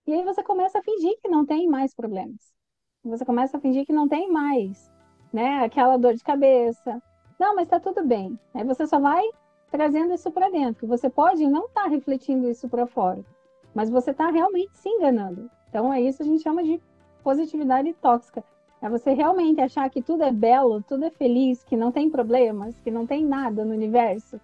E 0.06 0.14
aí 0.14 0.24
você 0.24 0.44
começa 0.44 0.78
a 0.78 0.84
fingir 0.84 1.18
que 1.20 1.28
não 1.28 1.48
tem 1.48 1.68
mais 1.68 1.96
problemas. 1.96 2.61
Você 3.04 3.26
começa 3.26 3.58
a 3.58 3.60
fingir 3.60 3.86
que 3.86 3.92
não 3.92 4.08
tem 4.08 4.32
mais, 4.32 4.92
né? 5.34 5.64
Aquela 5.64 5.98
dor 5.98 6.14
de 6.14 6.24
cabeça. 6.24 7.02
Não, 7.40 7.56
mas 7.56 7.68
tá 7.68 7.80
tudo 7.80 8.06
bem. 8.06 8.40
Aí 8.54 8.64
você 8.64 8.86
só 8.86 9.00
vai 9.00 9.24
trazendo 9.72 10.14
isso 10.14 10.30
para 10.30 10.52
dentro. 10.52 10.86
Você 10.86 11.10
pode 11.10 11.48
não 11.48 11.66
estar 11.66 11.84
tá 11.84 11.90
refletindo 11.90 12.48
isso 12.48 12.70
para 12.70 12.86
fora, 12.86 13.26
mas 13.74 13.90
você 13.90 14.12
está 14.12 14.30
realmente 14.30 14.78
se 14.78 14.88
enganando. 14.88 15.50
Então 15.68 15.92
é 15.92 16.00
isso 16.00 16.18
que 16.20 16.24
a 16.24 16.28
gente 16.28 16.44
chama 16.44 16.64
de 16.64 16.80
positividade 17.24 17.92
tóxica. 17.94 18.44
É 18.80 18.88
você 18.88 19.14
realmente 19.14 19.62
achar 19.62 19.90
que 19.90 20.02
tudo 20.02 20.24
é 20.24 20.32
belo, 20.32 20.84
tudo 20.84 21.06
é 21.06 21.10
feliz, 21.10 21.64
que 21.64 21.76
não 21.76 21.92
tem 21.92 22.10
problemas, 22.10 22.80
que 22.82 22.92
não 22.92 23.08
tem 23.08 23.26
nada 23.26 23.66
no 23.66 23.74
universo, 23.74 24.40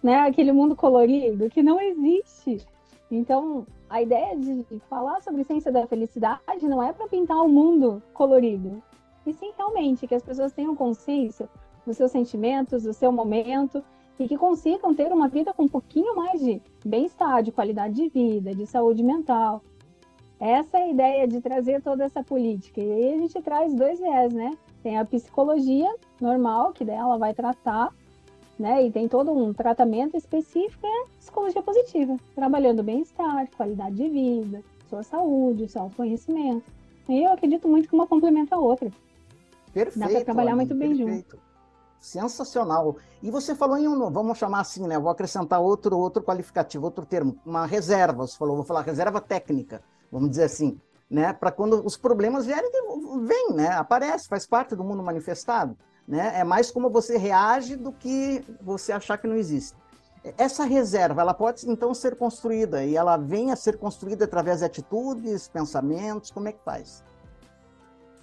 né? 0.00 0.20
Aquele 0.20 0.52
mundo 0.52 0.76
colorido 0.76 1.50
que 1.50 1.62
não 1.62 1.80
existe. 1.80 2.64
Então, 3.10 3.66
a 3.88 4.02
ideia 4.02 4.36
de 4.36 4.64
falar 4.88 5.20
sobre 5.22 5.44
ciência 5.44 5.70
da 5.70 5.86
felicidade 5.86 6.66
não 6.68 6.82
é 6.82 6.92
para 6.92 7.08
pintar 7.08 7.38
o 7.38 7.44
um 7.44 7.48
mundo 7.48 8.02
colorido, 8.12 8.82
e 9.26 9.32
sim 9.32 9.52
realmente 9.56 10.06
que 10.06 10.14
as 10.14 10.22
pessoas 10.22 10.52
tenham 10.52 10.74
consciência 10.74 11.48
dos 11.86 11.96
seus 11.96 12.10
sentimentos, 12.10 12.82
do 12.82 12.92
seu 12.92 13.12
momento 13.12 13.82
e 14.18 14.26
que 14.26 14.36
consigam 14.36 14.94
ter 14.94 15.12
uma 15.12 15.28
vida 15.28 15.52
com 15.52 15.64
um 15.64 15.68
pouquinho 15.68 16.16
mais 16.16 16.40
de 16.40 16.60
bem-estar, 16.84 17.42
de 17.42 17.52
qualidade 17.52 17.94
de 17.94 18.08
vida, 18.08 18.54
de 18.54 18.66
saúde 18.66 19.02
mental, 19.02 19.62
essa 20.38 20.78
é 20.78 20.82
a 20.82 20.88
ideia 20.88 21.26
de 21.26 21.40
trazer 21.40 21.80
toda 21.80 22.04
essa 22.04 22.22
política. 22.22 22.80
E 22.80 22.92
aí 22.92 23.14
a 23.14 23.18
gente 23.18 23.40
traz 23.40 23.74
dois 23.74 23.98
viés, 23.98 24.32
né? 24.32 24.56
Tem 24.82 24.98
a 24.98 25.04
psicologia 25.04 25.92
normal, 26.20 26.72
que 26.72 26.84
dela 26.84 27.16
vai 27.16 27.32
tratar, 27.32 27.92
né? 28.58 28.86
E 28.86 28.90
tem 28.90 29.08
todo 29.08 29.32
um 29.32 29.52
tratamento 29.52 30.16
específico, 30.16 30.86
é 30.86 31.06
psicologia 31.18 31.62
positiva, 31.62 32.16
trabalhando 32.34 32.82
bem-estar, 32.82 33.48
qualidade 33.56 33.96
de 33.96 34.08
vida, 34.08 34.62
sua 34.88 35.02
saúde, 35.02 35.68
seu 35.68 35.82
autoconhecimento. 35.82 36.64
E 37.08 37.22
eu 37.22 37.32
acredito 37.32 37.68
muito 37.68 37.88
que 37.88 37.94
uma 37.94 38.06
complementa 38.06 38.56
a 38.56 38.58
outra. 38.58 38.90
Perfeito. 39.72 39.98
Dá 39.98 40.08
para 40.08 40.24
trabalhar 40.24 40.56
muito 40.56 40.74
bem 40.74 40.96
perfeito. 40.96 41.36
junto. 41.36 41.46
Sensacional. 42.00 42.96
E 43.22 43.30
você 43.30 43.54
falou 43.54 43.76
em 43.76 43.88
um, 43.88 44.10
vamos 44.10 44.38
chamar 44.38 44.60
assim, 44.60 44.86
né? 44.86 44.98
Vou 44.98 45.10
acrescentar 45.10 45.60
outro, 45.60 45.98
outro 45.98 46.22
qualificativo, 46.22 46.84
outro 46.84 47.04
termo, 47.04 47.36
uma 47.44 47.66
reserva. 47.66 48.26
Você 48.26 48.36
falou, 48.36 48.56
vou 48.56 48.64
falar 48.64 48.82
reserva 48.82 49.20
técnica 49.20 49.82
vamos 50.10 50.30
dizer 50.30 50.44
assim, 50.44 50.80
né? 51.08 51.32
Para 51.32 51.52
quando 51.52 51.84
os 51.84 51.96
problemas 51.96 52.46
vierem, 52.46 52.70
vem, 53.26 53.52
né? 53.54 53.68
Aparece, 53.68 54.28
faz 54.28 54.46
parte 54.46 54.74
do 54.74 54.84
mundo 54.84 55.02
manifestado, 55.02 55.76
né? 56.06 56.32
É 56.34 56.44
mais 56.44 56.70
como 56.70 56.90
você 56.90 57.16
reage 57.16 57.76
do 57.76 57.92
que 57.92 58.42
você 58.60 58.92
achar 58.92 59.18
que 59.18 59.26
não 59.26 59.36
existe. 59.36 59.76
Essa 60.36 60.64
reserva, 60.64 61.20
ela 61.20 61.32
pode 61.32 61.68
então 61.70 61.94
ser 61.94 62.16
construída 62.16 62.84
e 62.84 62.96
ela 62.96 63.16
vem 63.16 63.52
a 63.52 63.56
ser 63.56 63.78
construída 63.78 64.24
através 64.24 64.58
de 64.58 64.64
atitudes, 64.64 65.48
pensamentos, 65.48 66.30
como 66.30 66.48
é 66.48 66.52
que 66.52 66.62
faz? 66.64 67.04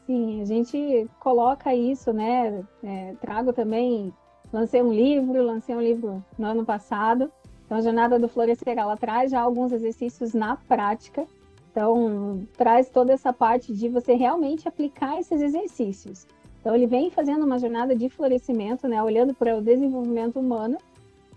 Sim, 0.05 0.41
a 0.41 0.45
gente 0.45 1.09
coloca 1.19 1.73
isso, 1.73 2.11
né? 2.11 2.61
É, 2.83 3.15
trago 3.21 3.53
também, 3.53 4.13
lancei 4.51 4.81
um 4.81 4.91
livro, 4.91 5.41
lancei 5.41 5.73
um 5.73 5.81
livro 5.81 6.23
no 6.37 6.45
ano 6.45 6.65
passado. 6.65 7.31
Então, 7.65 7.77
a 7.77 7.81
Jornada 7.81 8.19
do 8.19 8.27
Florescer, 8.27 8.77
ela 8.77 8.97
traz 8.97 9.31
já 9.31 9.39
alguns 9.39 9.71
exercícios 9.71 10.33
na 10.33 10.57
prática 10.57 11.25
então, 11.73 12.47
traz 12.55 12.87
toda 12.87 13.11
essa 13.11 13.33
parte 13.33 13.73
de 13.73 13.89
você 13.89 14.13
realmente 14.13 14.67
aplicar 14.67 15.19
esses 15.19 15.41
exercícios. 15.41 16.27
Então, 16.63 16.73
ele 16.73 16.87
vem 16.87 17.11
fazendo 17.11 17.45
uma 17.45 17.59
jornada 17.59 17.93
de 17.93 18.07
florescimento, 18.07 18.87
né, 18.87 19.03
olhando 19.03 19.33
para 19.33 19.57
o 19.57 19.61
desenvolvimento 19.61 20.39
humano, 20.39 20.77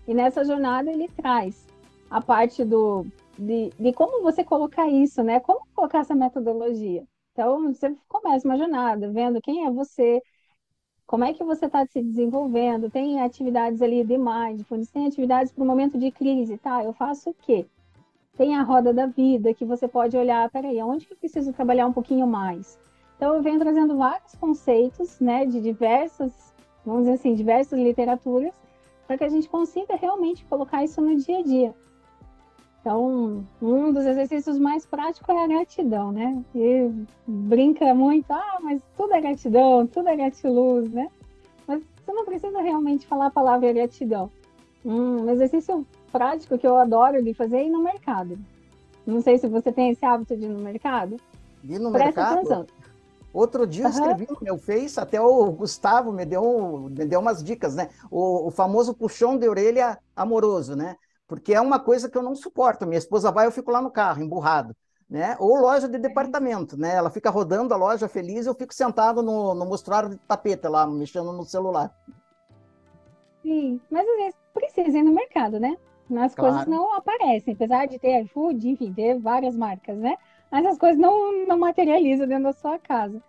e 0.07 0.13
nessa 0.13 0.45
jornada 0.45 0.89
ele 0.89 1.09
traz 1.09 1.67
a 2.09 2.21
parte 2.21 2.63
do 2.63 3.05
de, 3.37 3.69
de 3.77 3.91
como 3.91 4.23
você 4.23 4.41
colocar 4.41 4.87
isso, 4.87 5.21
né, 5.21 5.41
como 5.41 5.67
colocar 5.75 5.99
essa 5.99 6.15
metodologia. 6.15 7.03
Então, 7.33 7.73
você 7.73 7.93
começa 8.07 8.47
uma 8.47 8.57
jornada 8.57 9.11
vendo 9.11 9.41
quem 9.41 9.65
é 9.65 9.69
você, 9.69 10.21
como 11.05 11.25
é 11.25 11.33
que 11.33 11.43
você 11.43 11.65
está 11.65 11.85
se 11.85 12.01
desenvolvendo, 12.01 12.89
tem 12.89 13.19
atividades 13.19 13.81
ali 13.81 14.05
de 14.05 14.17
mindfulness, 14.17 14.89
tem 14.89 15.07
atividades 15.07 15.51
para 15.51 15.61
o 15.61 15.67
momento 15.67 15.97
de 15.97 16.09
crise, 16.09 16.57
tá? 16.57 16.85
Eu 16.85 16.93
faço 16.93 17.31
o 17.31 17.33
quê? 17.33 17.65
Tem 18.37 18.55
a 18.55 18.63
roda 18.63 18.93
da 18.93 19.07
vida, 19.07 19.53
que 19.53 19.65
você 19.65 19.89
pode 19.89 20.15
olhar, 20.15 20.49
peraí, 20.49 20.81
onde 20.81 21.05
que 21.05 21.11
eu 21.11 21.17
preciso 21.17 21.51
trabalhar 21.51 21.85
um 21.85 21.91
pouquinho 21.91 22.25
mais? 22.25 22.79
Então, 23.17 23.35
eu 23.35 23.41
venho 23.41 23.59
trazendo 23.59 23.97
vários 23.97 24.33
conceitos, 24.35 25.19
né, 25.19 25.45
de 25.45 25.59
diversas, 25.59 26.31
vamos 26.85 27.01
dizer 27.01 27.15
assim, 27.15 27.33
diversas 27.33 27.77
literaturas, 27.77 28.53
para 29.05 29.17
que 29.17 29.23
a 29.23 29.29
gente 29.29 29.49
consiga 29.49 29.95
realmente 29.95 30.45
colocar 30.45 30.83
isso 30.83 31.01
no 31.01 31.15
dia 31.15 31.39
a 31.39 31.43
dia. 31.43 31.75
Então, 32.87 33.43
um 33.61 33.91
dos 33.91 34.05
exercícios 34.05 34.57
mais 34.57 34.85
práticos 34.85 35.27
é 35.27 35.43
a 35.43 35.47
gratidão, 35.47 36.11
né? 36.11 36.41
E 36.55 36.89
brinca 37.27 37.93
muito, 37.93 38.31
ah, 38.31 38.59
mas 38.61 38.81
tudo 38.95 39.13
é 39.13 39.19
gratidão, 39.19 39.85
tudo 39.87 40.07
é 40.07 40.15
gratiluz, 40.15 40.89
né? 40.93 41.09
Mas 41.67 41.83
você 41.83 42.13
não 42.13 42.23
precisa 42.23 42.61
realmente 42.61 43.05
falar 43.05 43.25
a 43.25 43.31
palavra 43.31 43.73
gratidão. 43.73 44.31
Um 44.85 45.29
exercício 45.29 45.85
prático 46.13 46.57
que 46.57 46.65
eu 46.65 46.77
adoro 46.77 47.21
de 47.21 47.33
fazer 47.33 47.57
é 47.57 47.65
ir 47.65 47.69
no 47.69 47.83
mercado. 47.83 48.39
Não 49.05 49.19
sei 49.19 49.37
se 49.37 49.47
você 49.47 49.69
tem 49.69 49.89
esse 49.89 50.05
hábito 50.05 50.37
de 50.37 50.45
ir 50.45 50.49
no 50.49 50.59
mercado. 50.59 51.17
Ir 51.65 51.79
no 51.79 51.91
Presta 51.91 52.21
mercado? 52.21 52.37
Atenção. 52.37 52.65
Outro 53.33 53.67
dia 53.67 53.85
eu 53.85 53.89
escrevi 53.89 54.27
no 54.29 54.37
meu 54.41 54.57
Face, 54.57 54.99
até 54.99 55.21
o 55.21 55.51
Gustavo 55.51 56.11
me 56.11 56.25
deu, 56.25 56.89
me 56.89 57.05
deu 57.05 57.19
umas 57.19 57.43
dicas, 57.43 57.75
né? 57.75 57.89
O, 58.09 58.47
o 58.47 58.51
famoso 58.51 58.93
puxão 58.93 59.37
de 59.37 59.47
orelha 59.47 59.99
amoroso, 60.15 60.75
né? 60.75 60.95
Porque 61.27 61.53
é 61.53 61.61
uma 61.61 61.79
coisa 61.79 62.09
que 62.09 62.17
eu 62.17 62.23
não 62.23 62.35
suporto. 62.35 62.87
Minha 62.87 62.97
esposa 62.97 63.31
vai, 63.31 63.45
eu 63.45 63.51
fico 63.51 63.69
lá 63.69 63.81
no 63.81 63.91
carro, 63.91 64.23
emburrado. 64.23 64.75
Né? 65.09 65.37
Ou 65.39 65.55
loja 65.55 65.87
de 65.87 65.97
departamento, 65.97 66.75
né? 66.77 66.95
Ela 66.95 67.09
fica 67.09 67.29
rodando 67.29 67.73
a 67.73 67.77
loja 67.77 68.09
feliz 68.09 68.45
e 68.45 68.49
eu 68.49 68.53
fico 68.53 68.73
sentado 68.73 69.23
no, 69.23 69.53
no 69.53 69.65
mostruário 69.65 70.09
de 70.09 70.17
tapete 70.17 70.67
lá, 70.67 70.85
mexendo 70.85 71.31
no 71.31 71.45
celular. 71.45 71.95
Sim, 73.41 73.79
mas 73.89 74.05
às 74.05 74.15
vezes 74.17 74.35
precisa 74.53 74.97
ir 74.97 75.03
no 75.03 75.13
mercado, 75.13 75.61
né? 75.61 75.77
As 76.15 76.35
claro. 76.35 76.35
coisas 76.35 76.67
não 76.67 76.93
aparecem, 76.93 77.53
apesar 77.53 77.85
de 77.85 77.99
ter 77.99 78.21
iFood, 78.23 78.69
enfim, 78.69 78.93
ter 78.93 79.17
várias 79.19 79.55
marcas, 79.55 79.97
né? 79.97 80.17
Mas 80.51 80.65
as 80.65 80.77
coisas 80.77 80.97
não, 80.97 81.45
não 81.45 81.57
materializam 81.57 82.27
dentro 82.27 82.45
da 82.45 82.53
sua 82.53 82.79
casa. 82.79 83.21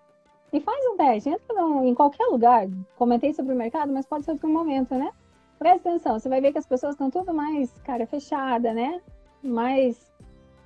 E 0.53 0.61
faz 0.61 0.79
um 0.87 0.97
teste, 0.97 1.29
entra 1.29 1.55
no, 1.55 1.85
em 1.85 1.95
qualquer 1.95 2.25
lugar. 2.27 2.67
Comentei 2.97 3.33
sobre 3.35 3.55
o 3.55 3.57
mercado, 3.57 3.93
mas 3.93 4.07
pode 4.07 4.25
ser 4.25 4.33
outro 4.33 4.49
momento, 4.49 4.95
né? 4.95 5.11
Presta 5.59 5.89
atenção, 5.91 6.19
você 6.19 6.29
vai 6.29 6.41
ver 6.41 6.53
que 6.53 6.59
as 6.59 6.67
pessoas 6.67 6.95
estão 6.95 7.11
tudo 7.11 7.35
mais 7.35 7.71
cara 7.85 8.07
fechada, 8.07 8.73
né? 8.73 9.01
Mais 9.43 10.09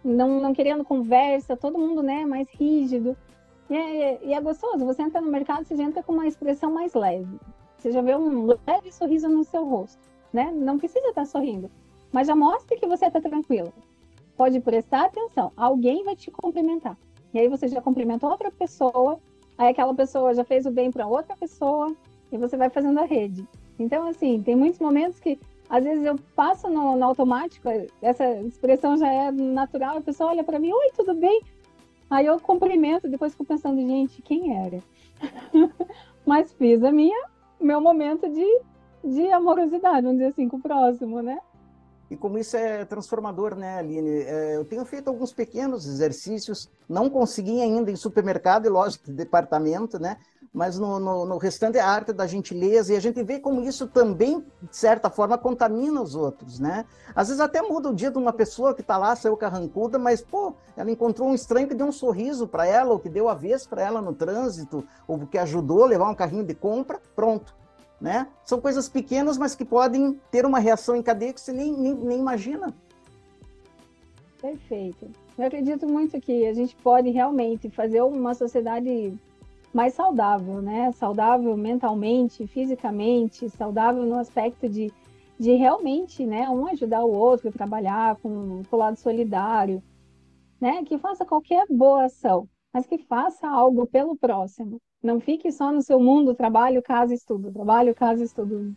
não, 0.04 0.40
não 0.40 0.52
querendo 0.52 0.84
conversa, 0.84 1.56
todo 1.56 1.78
mundo, 1.78 2.02
né, 2.02 2.24
mais 2.26 2.48
rígido. 2.50 3.16
E 3.70 3.76
é, 3.76 4.20
e 4.22 4.34
é 4.34 4.40
gostoso, 4.40 4.84
você 4.84 5.02
entra 5.02 5.20
no 5.20 5.30
mercado, 5.30 5.64
você 5.64 5.80
entra 5.80 6.02
com 6.02 6.12
uma 6.12 6.26
expressão 6.26 6.70
mais 6.70 6.92
leve. 6.94 7.40
Você 7.78 7.90
já 7.90 8.02
vê 8.02 8.14
um 8.14 8.46
leve 8.66 8.92
sorriso 8.92 9.28
no 9.28 9.44
seu 9.44 9.64
rosto, 9.64 10.00
né? 10.32 10.50
Não 10.52 10.78
precisa 10.78 11.08
estar 11.08 11.24
sorrindo, 11.24 11.70
mas 12.12 12.26
já 12.26 12.36
mostra 12.36 12.76
que 12.76 12.86
você 12.86 13.06
está 13.06 13.20
tranquilo. 13.20 13.72
Pode 14.42 14.58
prestar 14.58 15.04
atenção, 15.04 15.52
alguém 15.56 16.02
vai 16.02 16.16
te 16.16 16.28
cumprimentar. 16.28 16.98
E 17.32 17.38
aí 17.38 17.46
você 17.46 17.68
já 17.68 17.80
cumprimentou 17.80 18.28
outra 18.28 18.50
pessoa, 18.50 19.20
aí 19.56 19.68
aquela 19.68 19.94
pessoa 19.94 20.34
já 20.34 20.42
fez 20.42 20.66
o 20.66 20.70
bem 20.72 20.90
para 20.90 21.06
outra 21.06 21.36
pessoa, 21.36 21.94
e 22.32 22.36
você 22.36 22.56
vai 22.56 22.68
fazendo 22.68 22.98
a 22.98 23.04
rede. 23.04 23.46
Então, 23.78 24.04
assim, 24.04 24.42
tem 24.42 24.56
muitos 24.56 24.80
momentos 24.80 25.20
que 25.20 25.38
às 25.70 25.84
vezes 25.84 26.04
eu 26.04 26.16
passo 26.34 26.68
no, 26.68 26.96
no, 26.96 27.04
automático, 27.04 27.68
essa 28.02 28.28
expressão 28.40 28.96
já 28.96 29.06
é 29.06 29.30
natural, 29.30 29.98
a 29.98 30.00
pessoa 30.00 30.30
olha 30.30 30.42
para 30.42 30.58
mim, 30.58 30.72
oi, 30.72 30.90
tudo 30.96 31.14
bem? 31.14 31.40
Aí 32.10 32.26
eu 32.26 32.40
cumprimento, 32.40 33.08
depois 33.08 33.34
fico 33.34 33.44
pensando, 33.44 33.80
gente, 33.80 34.20
quem 34.22 34.56
era? 34.56 34.80
Mas 36.26 36.52
fiz 36.52 36.82
a 36.82 36.90
minha, 36.90 37.28
meu 37.60 37.80
momento 37.80 38.28
de, 38.28 38.60
de 39.04 39.30
amorosidade, 39.30 40.02
vamos 40.02 40.18
dizer 40.18 40.30
assim, 40.30 40.48
com 40.48 40.56
o 40.56 40.60
próximo, 40.60 41.22
né? 41.22 41.38
E 42.12 42.16
como 42.18 42.36
isso 42.36 42.58
é 42.58 42.84
transformador, 42.84 43.54
né, 43.54 43.78
Aline? 43.78 44.20
É, 44.24 44.56
eu 44.56 44.66
tenho 44.66 44.84
feito 44.84 45.08
alguns 45.08 45.32
pequenos 45.32 45.86
exercícios, 45.86 46.68
não 46.86 47.08
consegui 47.08 47.62
ainda 47.62 47.90
em 47.90 47.96
supermercado 47.96 48.66
e 48.66 48.68
loja 48.68 48.98
de 49.02 49.10
departamento, 49.10 49.98
né? 49.98 50.18
Mas 50.52 50.78
no, 50.78 51.00
no, 51.00 51.24
no, 51.24 51.38
restante 51.38 51.78
é 51.78 51.80
a 51.80 51.88
arte 51.88 52.12
da 52.12 52.26
gentileza, 52.26 52.92
e 52.92 52.96
a 52.96 53.00
gente 53.00 53.22
vê 53.22 53.40
como 53.40 53.62
isso 53.62 53.86
também, 53.86 54.44
de 54.60 54.76
certa 54.76 55.08
forma, 55.08 55.38
contamina 55.38 56.02
os 56.02 56.14
outros, 56.14 56.60
né? 56.60 56.84
Às 57.16 57.28
vezes 57.28 57.40
até 57.40 57.62
muda 57.62 57.88
o 57.88 57.94
dia 57.94 58.10
de 58.10 58.18
uma 58.18 58.34
pessoa 58.34 58.74
que 58.74 58.82
está 58.82 58.98
lá, 58.98 59.16
saiu 59.16 59.34
carrancuda, 59.34 59.98
mas, 59.98 60.20
pô, 60.20 60.54
ela 60.76 60.90
encontrou 60.90 61.30
um 61.30 61.34
estranho 61.34 61.66
que 61.66 61.74
deu 61.74 61.86
um 61.86 61.92
sorriso 61.92 62.46
para 62.46 62.66
ela, 62.66 62.92
ou 62.92 62.98
que 62.98 63.08
deu 63.08 63.26
a 63.30 63.34
vez 63.34 63.66
para 63.66 63.80
ela 63.80 64.02
no 64.02 64.12
trânsito, 64.12 64.84
ou 65.08 65.26
que 65.26 65.38
ajudou 65.38 65.84
a 65.84 65.88
levar 65.88 66.10
um 66.10 66.14
carrinho 66.14 66.44
de 66.44 66.54
compra, 66.54 67.00
pronto 67.16 67.61
né? 68.02 68.26
São 68.44 68.60
coisas 68.60 68.88
pequenas, 68.88 69.38
mas 69.38 69.54
que 69.54 69.64
podem 69.64 70.20
ter 70.28 70.44
uma 70.44 70.58
reação 70.58 70.96
em 70.96 71.02
cadeia 71.02 71.32
que 71.32 71.40
você 71.40 71.52
nem, 71.52 71.72
nem, 71.72 71.94
nem 71.94 72.18
imagina. 72.18 72.74
Perfeito. 74.40 75.08
Eu 75.38 75.46
acredito 75.46 75.86
muito 75.86 76.20
que 76.20 76.44
a 76.44 76.52
gente 76.52 76.74
pode 76.74 77.10
realmente 77.10 77.70
fazer 77.70 78.02
uma 78.02 78.34
sociedade 78.34 79.16
mais 79.72 79.94
saudável, 79.94 80.60
né? 80.60 80.90
Saudável 80.92 81.56
mentalmente, 81.56 82.44
fisicamente, 82.48 83.48
saudável 83.50 84.02
no 84.02 84.18
aspecto 84.18 84.68
de, 84.68 84.92
de 85.38 85.52
realmente, 85.52 86.26
né, 86.26 86.50
um 86.50 86.66
ajudar 86.66 87.04
o 87.04 87.12
outro, 87.12 87.52
trabalhar 87.52 88.16
com, 88.16 88.62
com 88.68 88.76
o 88.76 88.78
lado 88.78 88.96
solidário, 88.96 89.80
né? 90.60 90.82
Que 90.84 90.98
faça 90.98 91.24
qualquer 91.24 91.66
boa 91.70 92.06
ação, 92.06 92.48
mas 92.74 92.84
que 92.84 92.98
faça 92.98 93.48
algo 93.48 93.86
pelo 93.86 94.16
próximo. 94.16 94.80
Não 95.02 95.20
fique 95.20 95.50
só 95.50 95.72
no 95.72 95.82
seu 95.82 95.98
mundo, 95.98 96.34
trabalho, 96.34 96.82
casa, 96.82 97.12
estudo, 97.12 97.50
trabalho, 97.50 97.94
casa, 97.94 98.22
estudo. 98.22 98.74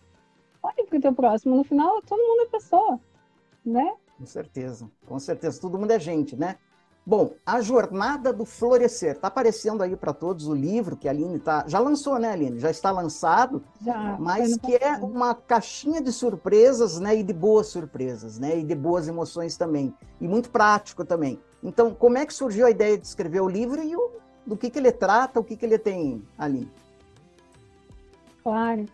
Olhe 0.63 0.84
para 0.88 0.97
o 0.97 1.02
teu 1.02 1.13
próximo. 1.13 1.56
No 1.56 1.63
final, 1.63 2.02
todo 2.02 2.19
mundo 2.19 2.47
é 2.47 2.49
pessoa, 2.49 2.99
né? 3.63 3.93
Com 4.17 4.26
certeza, 4.26 4.89
com 5.06 5.19
certeza. 5.19 5.62
Todo 5.62 5.78
mundo 5.78 5.91
é 5.91 5.99
gente, 5.99 6.36
né? 6.36 6.58
Bom, 7.08 7.36
a 7.45 7.62
jornada 7.62 8.34
do 8.34 8.45
florescer 8.45 9.12
está 9.12 9.28
aparecendo 9.28 9.84
aí 9.84 9.95
para 9.95 10.12
todos 10.12 10.47
o 10.47 10.56
livro 10.56 10.97
que 10.97 11.08
a 11.08 11.12
Aline 11.12 11.38
tá 11.38 11.63
já 11.67 11.78
lançou, 11.78 12.17
né, 12.17 12.32
Aline? 12.32 12.60
Já 12.60 12.71
está 12.71 12.89
lançado, 12.89 13.63
já, 13.80 14.17
mas 14.19 14.58
que 14.58 14.73
é 14.73 14.97
uma 14.97 15.36
caixinha 15.36 16.02
de 16.02 16.12
surpresas, 16.12 16.99
né, 16.99 17.17
e 17.17 17.21
de 17.21 17.32
boas 17.32 17.67
surpresas, 17.67 18.39
né, 18.39 18.58
e 18.58 18.63
de 18.63 18.73
boas 18.73 19.08
emoções 19.08 19.56
também, 19.56 19.93
e 20.19 20.28
muito 20.28 20.49
prático 20.49 21.06
também. 21.06 21.39
Então, 21.62 21.93
como 21.93 22.17
é 22.17 22.26
que 22.26 22.34
surgiu 22.34 22.65
a 22.65 22.71
ideia 22.71 22.97
de 22.97 23.06
escrever 23.06 23.41
o 23.41 23.47
livro 23.47 23.84
e 23.84 23.95
o, 23.95 24.12
do 24.45 24.55
que, 24.55 24.69
que 24.69 24.79
ele 24.79 24.91
trata, 24.91 25.39
o 25.39 25.43
que, 25.43 25.55
que 25.55 25.65
ele 25.65 25.77
tem 25.77 26.21
ali. 26.38 26.67
Claro. 28.43 28.86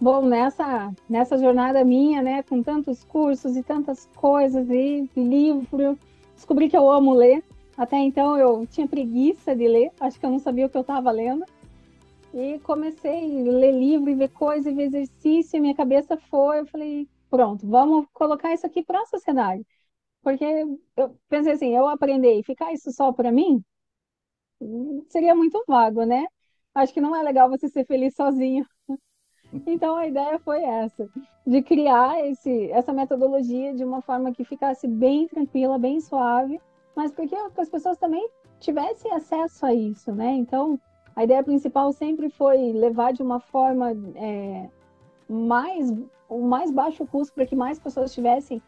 Bom, 0.00 0.26
nessa, 0.26 0.92
nessa 1.08 1.38
jornada 1.38 1.82
minha, 1.84 2.20
né, 2.20 2.42
com 2.42 2.62
tantos 2.62 3.02
cursos 3.04 3.56
e 3.56 3.62
tantas 3.62 4.06
coisas 4.14 4.68
e 4.68 5.08
livro, 5.16 5.98
descobri 6.34 6.68
que 6.68 6.76
eu 6.76 6.90
amo 6.90 7.14
ler. 7.14 7.42
Até 7.76 7.96
então 7.98 8.36
eu 8.36 8.66
tinha 8.66 8.88
preguiça 8.88 9.54
de 9.54 9.68
ler, 9.68 9.92
acho 10.00 10.18
que 10.18 10.26
eu 10.26 10.30
não 10.30 10.38
sabia 10.38 10.66
o 10.66 10.68
que 10.68 10.76
eu 10.76 10.82
estava 10.82 11.10
lendo. 11.10 11.44
E 12.34 12.58
comecei 12.60 13.48
a 13.48 13.52
ler 13.52 13.72
livro 13.72 14.10
e 14.10 14.14
ver 14.14 14.28
coisa 14.28 14.70
e 14.70 14.74
ver 14.74 14.84
exercício, 14.84 15.56
e 15.56 15.60
minha 15.60 15.74
cabeça 15.74 16.16
foi, 16.16 16.60
eu 16.60 16.66
falei, 16.66 17.08
pronto, 17.30 17.66
vamos 17.66 18.06
colocar 18.12 18.52
isso 18.52 18.66
aqui 18.66 18.82
para 18.82 19.00
a 19.00 19.06
sociedade. 19.06 19.64
Porque 20.22 20.44
eu 20.96 21.16
pensei 21.28 21.52
assim, 21.52 21.74
eu 21.74 21.86
aprender 21.86 22.38
e 22.38 22.42
ficar 22.42 22.72
isso 22.72 22.90
só 22.92 23.12
para 23.12 23.30
mim, 23.32 23.62
seria 25.08 25.34
muito 25.34 25.62
vago, 25.66 26.04
né? 26.04 26.26
Acho 26.74 26.92
que 26.92 27.00
não 27.00 27.14
é 27.16 27.22
legal 27.22 27.48
você 27.48 27.68
ser 27.68 27.84
feliz 27.86 28.14
sozinho. 28.14 28.64
Então 29.64 29.96
a 29.96 30.06
ideia 30.08 30.40
foi 30.40 30.60
essa, 30.64 31.08
de 31.46 31.62
criar 31.62 32.18
esse, 32.26 32.68
essa 32.72 32.92
metodologia 32.92 33.72
de 33.72 33.84
uma 33.84 34.02
forma 34.02 34.32
que 34.32 34.44
ficasse 34.44 34.88
bem 34.88 35.28
tranquila, 35.28 35.78
bem 35.78 36.00
suave, 36.00 36.60
mas 36.96 37.12
porque 37.12 37.34
as 37.56 37.68
pessoas 37.68 37.96
também 37.96 38.28
tivessem 38.58 39.12
acesso 39.12 39.64
a 39.64 39.72
isso, 39.72 40.12
né? 40.12 40.32
Então 40.32 40.78
a 41.14 41.22
ideia 41.22 41.44
principal 41.44 41.92
sempre 41.92 42.28
foi 42.28 42.72
levar 42.72 43.12
de 43.12 43.22
uma 43.22 43.38
forma 43.38 43.92
é, 44.16 44.68
mais 45.28 45.90
o 46.28 46.42
mais 46.42 46.72
baixo 46.72 47.06
custo 47.06 47.32
para 47.32 47.46
que 47.46 47.54
mais 47.54 47.78
pessoas 47.78 48.12
tivessem 48.12 48.60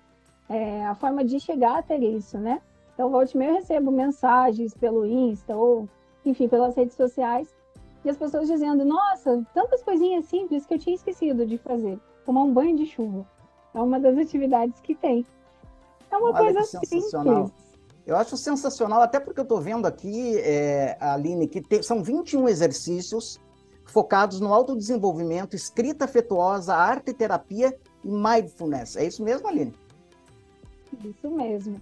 é, 0.48 0.86
a 0.86 0.94
forma 0.94 1.24
de 1.24 1.40
chegar 1.40 1.78
até 1.78 1.98
isso, 1.98 2.38
né? 2.38 2.62
Então, 2.98 3.10
volte 3.10 3.36
e 3.36 3.38
meia 3.38 3.50
eu 3.50 3.54
recebo 3.54 3.92
mensagens 3.92 4.74
pelo 4.74 5.06
Insta 5.06 5.54
ou, 5.54 5.88
enfim, 6.26 6.48
pelas 6.48 6.74
redes 6.74 6.96
sociais, 6.96 7.46
e 8.04 8.10
as 8.10 8.16
pessoas 8.16 8.48
dizendo: 8.48 8.84
Nossa, 8.84 9.46
tantas 9.54 9.84
coisinhas 9.84 10.24
simples 10.24 10.66
que 10.66 10.74
eu 10.74 10.80
tinha 10.80 10.96
esquecido 10.96 11.46
de 11.46 11.58
fazer. 11.58 11.96
Tomar 12.26 12.42
um 12.42 12.52
banho 12.52 12.76
de 12.76 12.86
chuva. 12.86 13.24
É 13.72 13.80
uma 13.80 14.00
das 14.00 14.18
atividades 14.18 14.80
que 14.80 14.96
tem. 14.96 15.24
É 16.10 16.16
uma 16.16 16.30
Olha 16.30 16.38
coisa 16.38 16.64
simples. 16.64 17.12
Eu 18.04 18.16
acho 18.16 18.36
sensacional, 18.36 19.00
até 19.00 19.20
porque 19.20 19.38
eu 19.38 19.44
estou 19.44 19.60
vendo 19.60 19.86
aqui, 19.86 20.36
é, 20.38 20.96
Aline, 20.98 21.46
que 21.46 21.80
são 21.84 22.02
21 22.02 22.48
exercícios 22.48 23.38
focados 23.84 24.40
no 24.40 24.52
autodesenvolvimento, 24.52 25.54
escrita 25.54 26.06
afetuosa, 26.06 26.74
arte 26.74 27.14
terapia 27.14 27.78
e 28.02 28.10
mindfulness. 28.10 28.96
É 28.96 29.04
isso 29.06 29.22
mesmo, 29.22 29.46
Aline? 29.46 29.72
Isso 31.04 31.30
mesmo. 31.30 31.80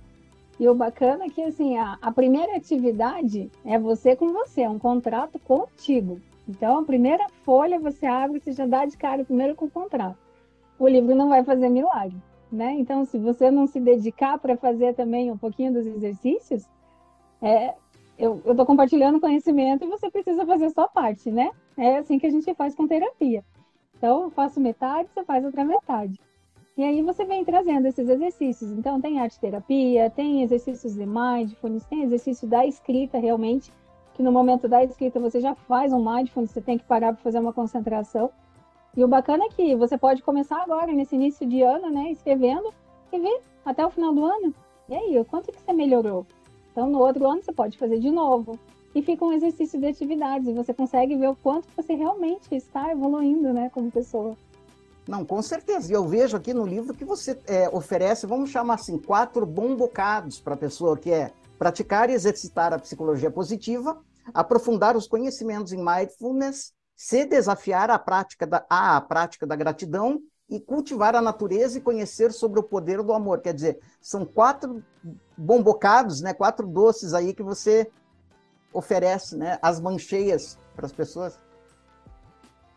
E 0.58 0.68
o 0.68 0.74
bacana 0.74 1.24
é 1.24 1.28
que, 1.28 1.42
assim, 1.42 1.76
a, 1.76 1.98
a 2.00 2.10
primeira 2.10 2.56
atividade 2.56 3.50
é 3.64 3.78
você 3.78 4.16
com 4.16 4.32
você, 4.32 4.62
é 4.62 4.68
um 4.68 4.78
contrato 4.78 5.38
contigo. 5.38 6.20
Então, 6.48 6.78
a 6.78 6.84
primeira 6.84 7.26
folha 7.42 7.78
você 7.78 8.06
abre, 8.06 8.40
você 8.40 8.52
já 8.52 8.66
dá 8.66 8.86
de 8.86 8.96
cara 8.96 9.24
primeiro 9.24 9.54
com 9.54 9.66
o 9.66 9.70
contrato. 9.70 10.16
O 10.78 10.88
livro 10.88 11.14
não 11.14 11.28
vai 11.28 11.44
fazer 11.44 11.68
milagre, 11.68 12.16
né? 12.50 12.72
Então, 12.74 13.04
se 13.04 13.18
você 13.18 13.50
não 13.50 13.66
se 13.66 13.80
dedicar 13.80 14.38
para 14.38 14.56
fazer 14.56 14.94
também 14.94 15.30
um 15.30 15.36
pouquinho 15.36 15.72
dos 15.72 15.86
exercícios, 15.86 16.66
é, 17.42 17.74
eu 18.18 18.40
estou 18.46 18.64
compartilhando 18.64 19.20
conhecimento 19.20 19.84
e 19.84 19.88
você 19.88 20.10
precisa 20.10 20.46
fazer 20.46 20.66
a 20.66 20.70
sua 20.70 20.88
parte, 20.88 21.30
né? 21.30 21.50
É 21.76 21.98
assim 21.98 22.18
que 22.18 22.26
a 22.26 22.30
gente 22.30 22.54
faz 22.54 22.74
com 22.74 22.86
terapia. 22.86 23.44
Então, 23.96 24.24
eu 24.24 24.30
faço 24.30 24.60
metade, 24.60 25.08
você 25.12 25.24
faz 25.24 25.44
outra 25.44 25.64
metade. 25.64 26.18
E 26.76 26.84
aí 26.84 27.00
você 27.00 27.24
vem 27.24 27.42
trazendo 27.42 27.86
esses 27.86 28.06
exercícios. 28.06 28.70
Então, 28.70 29.00
tem 29.00 29.18
arte 29.18 29.40
terapia, 29.40 30.10
tem 30.10 30.42
exercícios 30.42 30.94
de 30.94 31.06
mindfulness, 31.06 31.86
tem 31.86 32.02
exercício 32.02 32.46
da 32.46 32.66
escrita 32.66 33.18
realmente, 33.18 33.72
que 34.12 34.22
no 34.22 34.30
momento 34.30 34.68
da 34.68 34.84
escrita 34.84 35.18
você 35.18 35.40
já 35.40 35.54
faz 35.54 35.90
um 35.90 36.04
mindfulness, 36.04 36.50
você 36.50 36.60
tem 36.60 36.76
que 36.76 36.84
parar 36.84 37.14
para 37.14 37.22
fazer 37.22 37.38
uma 37.38 37.52
concentração. 37.52 38.30
E 38.94 39.02
o 39.02 39.08
bacana 39.08 39.44
é 39.44 39.48
que 39.48 39.74
você 39.74 39.96
pode 39.96 40.22
começar 40.22 40.62
agora, 40.62 40.92
nesse 40.92 41.14
início 41.14 41.46
de 41.46 41.62
ano, 41.62 41.88
né, 41.90 42.10
escrevendo 42.10 42.72
e 43.10 43.18
ver 43.18 43.40
até 43.64 43.84
o 43.84 43.90
final 43.90 44.14
do 44.14 44.24
ano. 44.24 44.54
E 44.88 44.94
aí, 44.94 45.18
o 45.18 45.24
quanto 45.24 45.50
que 45.50 45.58
você 45.58 45.72
melhorou? 45.72 46.26
Então, 46.72 46.90
no 46.90 46.98
outro 46.98 47.26
ano 47.26 47.42
você 47.42 47.52
pode 47.52 47.78
fazer 47.78 47.98
de 47.98 48.10
novo. 48.10 48.58
e 48.96 49.02
fica 49.02 49.26
um 49.26 49.32
exercício 49.32 49.78
de 49.78 49.86
atividades, 49.88 50.48
e 50.48 50.54
você 50.54 50.72
consegue 50.72 51.16
ver 51.16 51.28
o 51.28 51.36
quanto 51.36 51.68
você 51.76 51.94
realmente 51.94 52.54
está 52.54 52.90
evoluindo, 52.90 53.52
né, 53.52 53.68
como 53.68 53.90
pessoa. 53.90 54.34
Não, 55.06 55.24
com 55.24 55.40
certeza. 55.40 55.90
E 55.90 55.94
eu 55.94 56.06
vejo 56.06 56.36
aqui 56.36 56.52
no 56.52 56.66
livro 56.66 56.94
que 56.94 57.04
você 57.04 57.38
é, 57.46 57.68
oferece, 57.68 58.26
vamos 58.26 58.50
chamar 58.50 58.74
assim, 58.74 58.98
quatro 58.98 59.46
bom 59.46 59.76
bocados 59.76 60.40
para 60.40 60.54
a 60.54 60.58
pessoa, 60.58 60.96
que 60.96 61.12
é 61.12 61.30
praticar 61.58 62.10
e 62.10 62.12
exercitar 62.12 62.72
a 62.72 62.78
psicologia 62.78 63.30
positiva, 63.30 64.02
aprofundar 64.34 64.96
os 64.96 65.06
conhecimentos 65.06 65.72
em 65.72 65.82
mindfulness, 65.82 66.74
se 66.96 67.24
desafiar 67.24 67.90
a 67.90 67.98
prática 67.98 68.46
da, 68.46 68.66
a 68.68 69.00
prática 69.00 69.46
da 69.46 69.54
gratidão 69.54 70.20
e 70.48 70.58
cultivar 70.58 71.14
a 71.14 71.22
natureza 71.22 71.78
e 71.78 71.80
conhecer 71.80 72.32
sobre 72.32 72.58
o 72.58 72.62
poder 72.62 73.02
do 73.02 73.12
amor. 73.12 73.40
Quer 73.40 73.54
dizer, 73.54 73.78
são 74.00 74.24
quatro 74.24 74.82
bom 75.36 75.62
bocados, 75.62 76.20
né? 76.20 76.34
Quatro 76.34 76.66
doces 76.66 77.14
aí 77.14 77.32
que 77.32 77.42
você 77.42 77.90
oferece, 78.72 79.36
né? 79.36 79.58
As 79.62 79.80
mancheias 79.80 80.58
para 80.74 80.86
as 80.86 80.92
pessoas. 80.92 81.38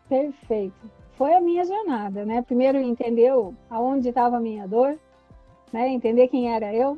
Perfeito 0.08 0.99
foi 1.20 1.34
a 1.34 1.40
minha 1.42 1.62
jornada, 1.66 2.24
né? 2.24 2.40
Primeiro 2.40 2.78
entender 2.78 3.30
aonde 3.68 4.08
estava 4.08 4.38
a 4.38 4.40
minha 4.40 4.66
dor, 4.66 4.98
né? 5.70 5.86
Entender 5.90 6.28
quem 6.28 6.50
era 6.50 6.74
eu. 6.74 6.96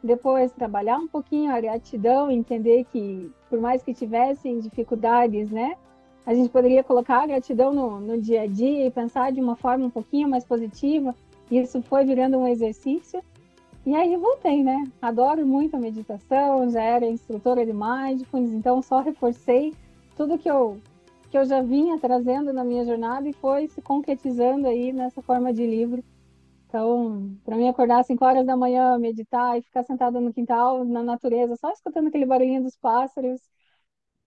Depois 0.00 0.52
trabalhar 0.52 0.98
um 0.98 1.08
pouquinho 1.08 1.50
a 1.50 1.60
gratidão, 1.60 2.30
entender 2.30 2.86
que 2.92 3.28
por 3.48 3.60
mais 3.60 3.82
que 3.82 3.92
tivessem 3.92 4.60
dificuldades, 4.60 5.50
né? 5.50 5.74
A 6.24 6.32
gente 6.32 6.48
poderia 6.48 6.84
colocar 6.84 7.24
a 7.24 7.26
gratidão 7.26 7.72
no, 7.72 7.98
no 7.98 8.22
dia 8.22 8.42
a 8.42 8.46
dia 8.46 8.86
e 8.86 8.90
pensar 8.92 9.32
de 9.32 9.40
uma 9.40 9.56
forma 9.56 9.84
um 9.84 9.90
pouquinho 9.90 10.28
mais 10.28 10.44
positiva. 10.44 11.12
Isso 11.50 11.82
foi 11.82 12.04
virando 12.04 12.38
um 12.38 12.46
exercício. 12.46 13.20
E 13.84 13.96
aí 13.96 14.16
voltei, 14.16 14.62
né? 14.62 14.84
Adoro 15.02 15.44
muito 15.44 15.74
a 15.74 15.80
meditação, 15.80 16.70
já 16.70 16.82
era 16.82 17.04
instrutora 17.04 17.66
de 17.66 17.72
mindfulness, 17.72 18.52
então 18.52 18.80
só 18.80 19.00
reforcei 19.00 19.74
tudo 20.16 20.38
que 20.38 20.48
eu 20.48 20.78
que 21.30 21.38
eu 21.38 21.44
já 21.44 21.62
vinha 21.62 21.98
trazendo 21.98 22.52
na 22.52 22.64
minha 22.64 22.84
jornada 22.84 23.28
e 23.28 23.32
foi 23.32 23.68
se 23.68 23.80
concretizando 23.80 24.66
aí 24.66 24.92
nessa 24.92 25.22
forma 25.22 25.52
de 25.52 25.64
livro. 25.64 26.02
Então, 26.66 27.36
para 27.44 27.56
mim 27.56 27.68
acordar 27.68 28.00
às 28.00 28.06
5 28.06 28.24
horas 28.24 28.46
da 28.46 28.56
manhã, 28.56 28.98
meditar 28.98 29.56
e 29.58 29.62
ficar 29.62 29.84
sentada 29.84 30.20
no 30.20 30.32
quintal, 30.32 30.84
na 30.84 31.02
natureza, 31.02 31.56
só 31.56 31.70
escutando 31.70 32.08
aquele 32.08 32.26
barulhinho 32.26 32.62
dos 32.62 32.76
pássaros, 32.76 33.40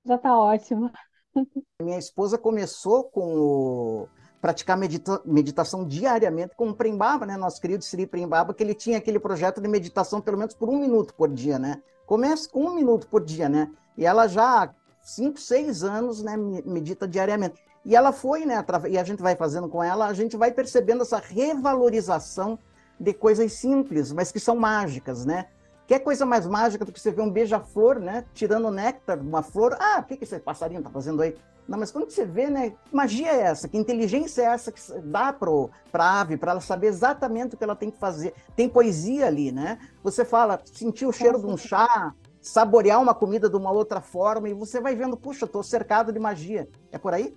já 0.05 0.15
está 0.15 0.37
ótimo. 0.37 0.89
Minha 1.81 1.97
esposa 1.97 2.37
começou 2.37 3.05
com 3.05 3.35
o 3.35 4.07
praticar 4.41 4.77
medita 4.77 5.21
meditação 5.25 5.87
diariamente 5.87 6.55
com 6.55 6.69
o 6.69 6.75
Prembaba, 6.75 7.25
né? 7.25 7.37
Nosso 7.37 7.61
querido 7.61 7.83
Sri 7.83 8.05
Prembaba, 8.05 8.53
que 8.53 8.61
ele 8.61 8.73
tinha 8.73 8.97
aquele 8.97 9.19
projeto 9.19 9.61
de 9.61 9.67
meditação 9.69 10.19
pelo 10.19 10.37
menos 10.37 10.53
por 10.53 10.69
um 10.69 10.77
minuto 10.77 11.13
por 11.13 11.29
dia, 11.29 11.57
né? 11.57 11.81
Começa 12.05 12.49
com 12.49 12.65
um 12.65 12.75
minuto 12.75 13.07
por 13.07 13.23
dia, 13.23 13.47
né? 13.47 13.71
E 13.97 14.05
ela 14.05 14.27
já 14.27 14.73
cinco, 15.03 15.39
seis 15.39 15.83
anos, 15.83 16.23
né, 16.23 16.37
medita 16.37 17.07
diariamente. 17.07 17.61
E 17.85 17.95
ela 17.95 18.13
foi, 18.13 18.45
né, 18.45 18.63
e 18.89 18.97
a 18.97 19.03
gente 19.03 19.21
vai 19.21 19.35
fazendo 19.35 19.67
com 19.67 19.83
ela, 19.83 20.07
a 20.07 20.13
gente 20.13 20.37
vai 20.37 20.51
percebendo 20.51 21.03
essa 21.03 21.17
revalorização 21.17 22.57
de 22.97 23.13
coisas 23.13 23.51
simples, 23.53 24.13
mas 24.13 24.31
que 24.31 24.39
são 24.39 24.55
mágicas, 24.55 25.25
né? 25.25 25.47
Que 25.85 25.95
é 25.95 25.99
coisa 25.99 26.25
mais 26.25 26.47
mágica 26.47 26.85
do 26.85 26.93
que 26.93 26.99
você 26.99 27.11
ver 27.11 27.21
um 27.21 27.29
beija-flor, 27.29 27.99
né, 27.99 28.23
tirando 28.33 28.71
néctar 28.71 29.19
de 29.19 29.27
uma 29.27 29.43
flor. 29.43 29.75
Ah, 29.77 29.99
o 29.99 30.03
que, 30.05 30.15
que 30.15 30.23
esse 30.23 30.39
passarinho 30.39 30.79
está 30.79 30.89
fazendo 30.89 31.21
aí? 31.21 31.35
Não, 31.67 31.77
mas 31.77 31.91
quando 31.91 32.09
você 32.09 32.25
vê, 32.25 32.49
né, 32.49 32.71
que 32.71 32.95
magia 32.95 33.27
é 33.29 33.41
essa? 33.41 33.67
Que 33.67 33.77
inteligência 33.77 34.41
é 34.41 34.45
essa 34.45 34.71
que 34.71 34.81
dá 35.01 35.33
para 35.33 35.49
a 35.93 36.21
ave, 36.21 36.37
para 36.37 36.51
ela 36.51 36.61
saber 36.61 36.87
exatamente 36.87 37.55
o 37.55 37.57
que 37.57 37.63
ela 37.63 37.75
tem 37.75 37.89
que 37.91 37.97
fazer? 37.97 38.33
Tem 38.55 38.67
poesia 38.67 39.27
ali, 39.27 39.51
né? 39.51 39.79
Você 40.03 40.25
fala, 40.25 40.61
sentir 40.65 41.05
o 41.05 41.11
cheiro 41.11 41.39
de 41.39 41.45
um 41.45 41.57
chá, 41.57 42.13
saborear 42.43 43.01
uma 43.01 43.15
comida 43.15 43.49
de 43.49 43.55
uma 43.55 43.71
outra 43.71 44.01
forma 44.01 44.49
e 44.49 44.53
você 44.53 44.81
vai 44.81 44.93
vendo, 44.95 45.15
puxa, 45.15 45.45
estou 45.45 45.63
cercado 45.63 46.11
de 46.11 46.19
magia. 46.19 46.67
É 46.91 46.97
por 46.97 47.13
aí? 47.13 47.33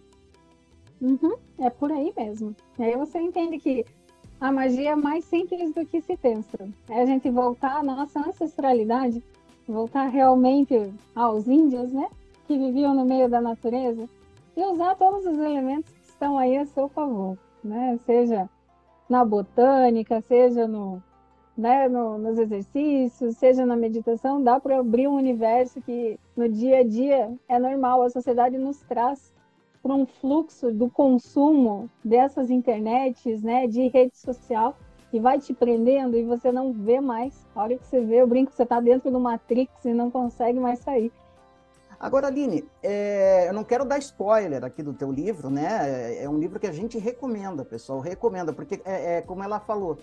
Uhum, 1.00 1.36
é 1.58 1.70
por 1.70 1.92
aí 1.92 2.12
mesmo. 2.16 2.56
E 2.76 2.82
aí 2.82 2.96
você 2.96 3.20
entende 3.20 3.58
que 3.58 3.86
a 4.40 4.50
magia 4.50 4.90
é 4.90 4.96
mais 4.96 5.24
simples 5.24 5.72
do 5.72 5.86
que 5.86 6.00
se 6.02 6.16
pensa. 6.16 6.58
É 6.90 7.02
a 7.02 7.06
gente 7.06 7.30
voltar 7.30 7.76
à 7.76 7.82
nossa 7.84 8.18
ancestralidade, 8.18 9.22
voltar 9.68 10.08
realmente 10.08 10.92
aos 11.14 11.46
índios, 11.46 11.92
né? 11.92 12.08
Que 12.48 12.58
viviam 12.58 12.92
no 12.92 13.04
meio 13.04 13.28
da 13.28 13.40
natureza 13.40 14.08
e 14.56 14.64
usar 14.64 14.96
todos 14.96 15.24
os 15.24 15.38
elementos 15.38 15.92
que 15.92 16.08
estão 16.08 16.36
aí 16.36 16.56
a 16.56 16.66
seu 16.66 16.88
favor, 16.88 17.38
né? 17.62 17.96
Seja 18.04 18.50
na 19.08 19.24
botânica, 19.24 20.20
seja 20.22 20.66
no, 20.66 21.00
né, 21.56 21.88
no, 21.88 22.18
nos 22.18 22.38
exercícios, 22.38 23.36
seja 23.36 23.64
na 23.64 23.76
meditação, 23.76 24.42
dá 24.42 24.60
para 24.60 24.78
abrir 24.78 25.08
um 25.08 25.16
universo 25.16 25.80
que 25.80 26.18
no 26.36 26.48
dia 26.48 26.80
a 26.80 26.84
dia 26.84 27.32
é 27.48 27.58
normal. 27.58 28.02
A 28.02 28.10
sociedade 28.10 28.58
nos 28.58 28.78
traz 28.80 29.32
para 29.82 29.94
um 29.94 30.04
fluxo 30.04 30.72
do 30.72 30.90
consumo 30.90 31.88
dessas 32.04 32.50
internets, 32.50 33.42
né, 33.42 33.66
de 33.66 33.88
rede 33.88 34.16
social, 34.16 34.76
e 35.12 35.20
vai 35.20 35.38
te 35.38 35.54
prendendo 35.54 36.16
e 36.16 36.24
você 36.24 36.50
não 36.52 36.72
vê 36.72 37.00
mais. 37.00 37.46
A 37.54 37.62
hora 37.62 37.76
que 37.76 37.86
você 37.86 38.00
vê, 38.00 38.20
eu 38.20 38.26
brinco, 38.26 38.52
você 38.52 38.64
está 38.64 38.80
dentro 38.80 39.10
do 39.10 39.20
Matrix 39.20 39.84
e 39.84 39.94
não 39.94 40.10
consegue 40.10 40.58
mais 40.58 40.80
sair. 40.80 41.12
Agora, 41.98 42.26
Aline, 42.26 42.62
é, 42.82 43.48
eu 43.48 43.54
não 43.54 43.64
quero 43.64 43.84
dar 43.84 43.98
spoiler 43.98 44.62
aqui 44.62 44.82
do 44.82 44.92
teu 44.92 45.10
livro, 45.10 45.48
né? 45.48 46.14
É, 46.18 46.24
é 46.24 46.28
um 46.28 46.38
livro 46.38 46.60
que 46.60 46.66
a 46.66 46.72
gente 46.72 46.98
recomenda, 46.98 47.64
pessoal, 47.64 48.00
recomenda, 48.00 48.52
porque 48.52 48.82
é, 48.84 49.16
é 49.16 49.22
como 49.22 49.42
ela 49.42 49.58
falou, 49.58 49.96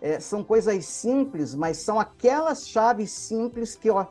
é, 0.00 0.20
são 0.20 0.44
coisas 0.44 0.84
simples, 0.86 1.54
mas 1.54 1.78
são 1.78 1.98
aquelas 1.98 2.68
chaves 2.68 3.10
simples 3.10 3.74
que 3.74 3.90
ó, 3.90 4.06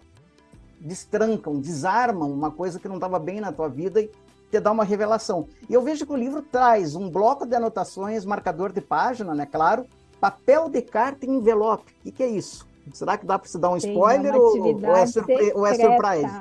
destrancam, 0.79 1.59
desarmam 1.59 2.31
uma 2.31 2.51
coisa 2.51 2.79
que 2.79 2.87
não 2.87 2.95
estava 2.95 3.19
bem 3.19 3.39
na 3.39 3.51
tua 3.51 3.67
vida 3.67 4.01
e 4.01 4.09
te 4.49 4.59
dá 4.59 4.71
uma 4.71 4.83
revelação. 4.83 5.47
E 5.69 5.73
eu 5.73 5.81
vejo 5.81 6.05
que 6.05 6.13
o 6.13 6.17
livro 6.17 6.41
traz 6.41 6.95
um 6.95 7.09
bloco 7.09 7.45
de 7.45 7.55
anotações, 7.55 8.25
marcador 8.25 8.71
de 8.71 8.81
página, 8.81 9.33
né? 9.33 9.45
Claro, 9.45 9.85
papel 10.19 10.69
de 10.69 10.81
carta 10.81 11.25
e 11.25 11.29
envelope. 11.29 11.91
O 11.99 12.03
que, 12.03 12.11
que 12.11 12.23
é 12.23 12.27
isso? 12.27 12.67
Será 12.93 13.17
que 13.17 13.25
dá 13.25 13.39
para 13.39 13.49
se 13.49 13.57
dar 13.57 13.71
um 13.71 13.77
spoiler 13.77 14.35
ou, 14.35 14.59
ou, 14.59 14.95
é 14.95 15.07
surpre 15.07 15.51
ou 15.55 15.65
é 15.65 15.73
surprise? 15.73 16.35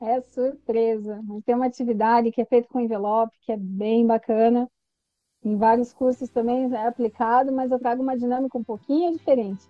É 0.00 0.20
surpresa. 0.22 1.20
Tem 1.44 1.54
uma 1.54 1.66
atividade 1.66 2.32
que 2.32 2.40
é 2.40 2.44
feita 2.46 2.66
com 2.68 2.80
envelope, 2.80 3.36
que 3.42 3.52
é 3.52 3.56
bem 3.56 4.06
bacana. 4.06 4.66
Em 5.44 5.56
vários 5.56 5.92
cursos 5.92 6.28
também 6.28 6.72
é 6.74 6.86
aplicado, 6.86 7.50
mas 7.50 7.70
eu 7.70 7.78
trago 7.78 8.02
uma 8.02 8.16
dinâmica 8.16 8.58
um 8.58 8.64
pouquinho 8.64 9.12
diferente. 9.12 9.66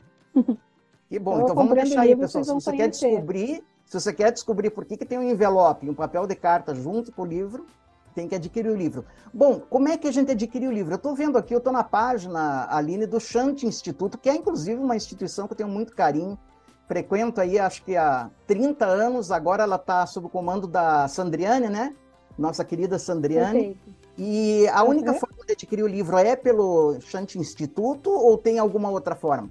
Que 1.09 1.18
bom, 1.18 1.40
então 1.40 1.56
vamos 1.56 1.74
deixar 1.74 2.02
aí, 2.02 2.14
pessoal. 2.14 2.44
Se 2.44 2.52
você 2.52 2.70
conhecer. 2.70 3.00
quer 3.00 3.09
descobrir, 3.11 3.64
se 3.85 4.00
você 4.00 4.12
quer 4.12 4.30
descobrir 4.30 4.70
por 4.70 4.85
que, 4.85 4.96
que 4.96 5.04
tem 5.04 5.18
um 5.18 5.22
envelope, 5.24 5.90
um 5.90 5.94
papel 5.94 6.24
de 6.24 6.37
carta 6.37 6.72
junto 6.72 7.11
com 7.11 7.22
o 7.22 7.26
livro, 7.26 7.66
tem 8.14 8.28
que 8.28 8.35
adquirir 8.37 8.70
o 8.70 8.76
livro. 8.76 9.04
Bom, 9.35 9.61
como 9.61 9.88
é 9.88 9.96
que 9.96 10.06
a 10.06 10.12
gente 10.12 10.30
adquire 10.30 10.68
o 10.68 10.72
livro? 10.72 10.92
Eu 10.92 10.96
estou 10.96 11.14
vendo 11.14 11.37
aqui, 11.37 11.52
eu 11.54 11.59
estou 11.59 11.72
na 11.72 11.83
página, 11.83 12.66
Aline, 12.70 13.06
do 13.06 13.18
Chante 13.18 13.66
Instituto, 13.66 14.18
que 14.18 14.28
é 14.28 14.35
inclusive 14.35 14.80
uma 14.80 14.94
instituição 14.94 15.46
que 15.46 15.52
eu 15.52 15.56
tenho 15.56 15.68
muito 15.68 15.94
carinho. 15.94 16.38
Frequento 16.87 17.40
aí, 17.40 17.59
acho 17.59 17.85
que 17.85 17.96
há 17.96 18.30
30 18.46 18.85
anos, 18.85 19.30
agora 19.30 19.62
ela 19.62 19.76
está 19.76 20.06
sob 20.06 20.26
o 20.26 20.30
comando 20.30 20.66
da 20.66 21.06
Sandriane, 21.09 21.68
né? 21.68 21.94
Nossa 22.37 22.64
querida 22.64 22.98
Sandriane. 22.98 23.74
Perfeito. 23.74 24.00
E 24.22 24.68
a 24.68 24.85
uhum. 24.85 24.90
única 24.90 25.14
forma 25.14 25.46
de 25.46 25.52
adquirir 25.54 25.83
o 25.83 25.88
livro 25.88 26.18
é 26.18 26.37
pelo 26.37 27.00
Chante 27.00 27.38
Instituto 27.38 28.11
ou 28.11 28.37
tem 28.37 28.59
alguma 28.59 28.90
outra 28.90 29.14
forma? 29.14 29.48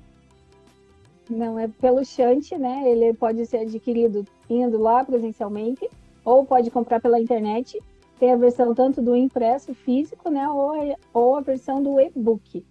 Não, 1.27 1.57
é 1.57 1.67
pelo 1.67 2.05
Chante, 2.05 2.55
né? 2.55 2.83
Ele 2.85 3.11
pode 3.15 3.43
ser 3.47 3.61
adquirido 3.61 4.23
indo 4.47 4.77
lá 4.77 5.03
presencialmente 5.03 5.89
ou 6.23 6.45
pode 6.45 6.69
comprar 6.69 7.01
pela 7.01 7.19
internet. 7.19 7.81
Tem 8.19 8.31
a 8.31 8.35
versão 8.35 8.75
tanto 8.75 9.01
do 9.01 9.15
impresso 9.15 9.73
físico, 9.73 10.29
né? 10.29 10.47
Ou, 10.47 10.95
ou 11.15 11.35
a 11.37 11.41
versão 11.41 11.81
do 11.81 11.99
e-book. 11.99 12.63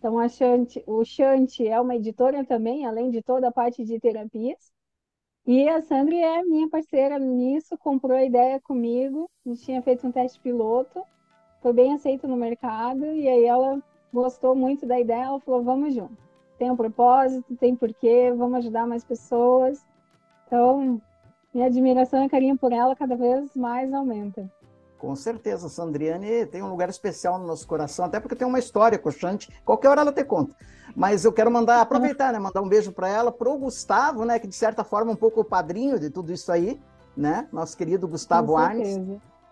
Então, 0.00 0.18
a 0.18 0.28
Chante, 0.28 0.82
o 0.88 1.04
Chante 1.04 1.68
é 1.68 1.80
uma 1.80 1.94
editora 1.94 2.44
também, 2.44 2.84
além 2.84 3.12
de 3.12 3.22
toda 3.22 3.46
a 3.46 3.52
parte 3.52 3.84
de 3.84 4.00
terapias. 4.00 4.72
E 5.46 5.68
a 5.68 5.80
Sandra 5.82 6.16
é 6.16 6.42
minha 6.42 6.68
parceira 6.68 7.16
nisso, 7.16 7.78
comprou 7.78 8.16
a 8.16 8.24
ideia 8.24 8.60
comigo. 8.60 9.30
A 9.46 9.50
gente 9.50 9.62
tinha 9.62 9.80
feito 9.82 10.04
um 10.04 10.10
teste 10.10 10.40
piloto 10.40 11.00
foi 11.64 11.72
bem 11.72 11.94
aceito 11.94 12.28
no 12.28 12.36
mercado 12.36 13.06
e 13.06 13.26
aí 13.26 13.46
ela 13.46 13.82
gostou 14.12 14.54
muito 14.54 14.84
da 14.84 15.00
ideia, 15.00 15.24
ela 15.24 15.40
falou, 15.40 15.64
vamos 15.64 15.94
junto. 15.94 16.14
Tem 16.58 16.70
um 16.70 16.76
propósito, 16.76 17.56
tem 17.56 17.74
porquê, 17.74 18.30
vamos 18.36 18.58
ajudar 18.58 18.86
mais 18.86 19.02
pessoas. 19.02 19.82
Então, 20.46 21.00
minha 21.54 21.66
admiração 21.66 22.22
e 22.22 22.28
carinho 22.28 22.58
por 22.58 22.70
ela 22.70 22.94
cada 22.94 23.16
vez 23.16 23.56
mais 23.56 23.94
aumenta. 23.94 24.46
Com 24.98 25.16
certeza, 25.16 25.70
Sandriane 25.70 26.44
tem 26.44 26.62
um 26.62 26.68
lugar 26.68 26.90
especial 26.90 27.38
no 27.38 27.46
nosso 27.46 27.66
coração, 27.66 28.04
até 28.04 28.20
porque 28.20 28.36
tem 28.36 28.46
uma 28.46 28.58
história 28.58 28.98
coxante, 28.98 29.48
qualquer 29.64 29.88
hora 29.88 30.02
ela 30.02 30.12
te 30.12 30.22
conta. 30.22 30.54
Mas 30.94 31.24
eu 31.24 31.32
quero 31.32 31.50
mandar, 31.50 31.80
aproveitar, 31.80 32.30
né, 32.30 32.38
mandar 32.38 32.60
um 32.60 32.68
beijo 32.68 32.92
para 32.92 33.08
ela, 33.08 33.32
para 33.32 33.48
o 33.48 33.56
Gustavo, 33.56 34.26
né, 34.26 34.38
que 34.38 34.46
de 34.46 34.54
certa 34.54 34.84
forma 34.84 35.12
é 35.12 35.14
um 35.14 35.16
pouco 35.16 35.40
o 35.40 35.44
padrinho 35.44 35.98
de 35.98 36.10
tudo 36.10 36.30
isso 36.30 36.52
aí, 36.52 36.78
né, 37.16 37.48
nosso 37.50 37.74
querido 37.74 38.06
Gustavo 38.06 38.54
Arnes, 38.54 38.98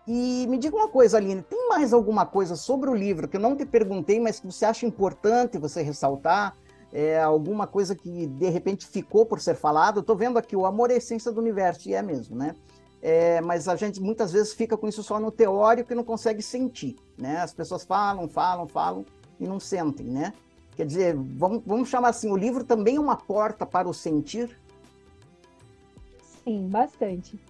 e 0.06 0.46
me 0.48 0.58
diga 0.58 0.76
uma 0.76 0.88
coisa, 0.88 1.16
Aline, 1.16 1.42
tem 1.42 1.68
mais 1.68 1.92
alguma 1.92 2.26
coisa 2.26 2.56
sobre 2.56 2.90
o 2.90 2.94
livro 2.94 3.28
que 3.28 3.36
eu 3.36 3.40
não 3.40 3.56
te 3.56 3.64
perguntei, 3.64 4.18
mas 4.20 4.40
que 4.40 4.46
você 4.46 4.64
acha 4.64 4.86
importante 4.86 5.58
você 5.58 5.82
ressaltar? 5.82 6.56
é 6.92 7.20
alguma 7.20 7.66
coisa 7.66 7.94
que 7.94 8.26
de 8.26 8.50
repente 8.50 8.86
ficou 8.86 9.24
por 9.24 9.40
ser 9.40 9.56
falado. 9.56 10.00
Estou 10.00 10.14
vendo 10.14 10.38
aqui 10.38 10.54
o 10.54 10.66
amor 10.66 10.90
é 10.90 10.94
a 10.94 10.96
essência 10.98 11.32
do 11.32 11.40
universo, 11.40 11.88
e 11.88 11.94
é 11.94 12.02
mesmo, 12.02 12.36
né? 12.36 12.54
É, 13.00 13.40
mas 13.40 13.66
a 13.66 13.74
gente 13.74 14.00
muitas 14.00 14.30
vezes 14.30 14.52
fica 14.52 14.76
com 14.76 14.86
isso 14.86 15.02
só 15.02 15.18
no 15.18 15.32
teórico 15.32 15.92
e 15.92 15.96
não 15.96 16.04
consegue 16.04 16.42
sentir, 16.42 16.96
né? 17.16 17.38
As 17.38 17.52
pessoas 17.52 17.82
falam, 17.82 18.28
falam, 18.28 18.68
falam 18.68 19.04
e 19.40 19.48
não 19.48 19.58
sentem, 19.58 20.06
né? 20.06 20.32
Quer 20.76 20.86
dizer, 20.86 21.16
vamos, 21.16 21.62
vamos 21.66 21.88
chamar 21.88 22.10
assim, 22.10 22.30
o 22.30 22.36
livro 22.36 22.62
também 22.62 22.96
é 22.96 23.00
uma 23.00 23.16
porta 23.16 23.66
para 23.66 23.88
o 23.88 23.94
sentir? 23.94 24.56
Sim, 26.44 26.68
bastante. 26.68 27.40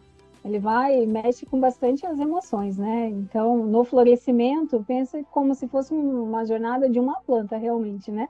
Ele 0.45 0.59
vai 0.59 1.07
mexe 1.07 1.47
com 1.47 1.61
bastante 1.61 2.05
as 2.05 2.19
emoções, 2.19 2.77
né? 2.77 3.09
Então, 3.09 3.65
no 3.65 3.85
florescimento, 3.85 4.85
pensa 4.87 5.23
como 5.31 5.55
se 5.55 5.69
fosse 5.69 5.95
uma 5.95 6.45
jornada 6.45 6.89
de 6.89 6.99
uma 6.99 7.21
planta, 7.21 7.57
realmente, 7.57 8.11
né? 8.11 8.29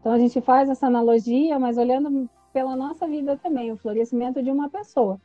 Então, 0.00 0.12
a 0.12 0.18
gente 0.18 0.40
faz 0.40 0.68
essa 0.68 0.86
analogia, 0.86 1.58
mas 1.58 1.78
olhando 1.78 2.28
pela 2.52 2.76
nossa 2.76 3.06
vida 3.06 3.36
também, 3.36 3.72
o 3.72 3.76
florescimento 3.76 4.42
de 4.42 4.50
uma 4.50 4.68
pessoa. 4.68 5.20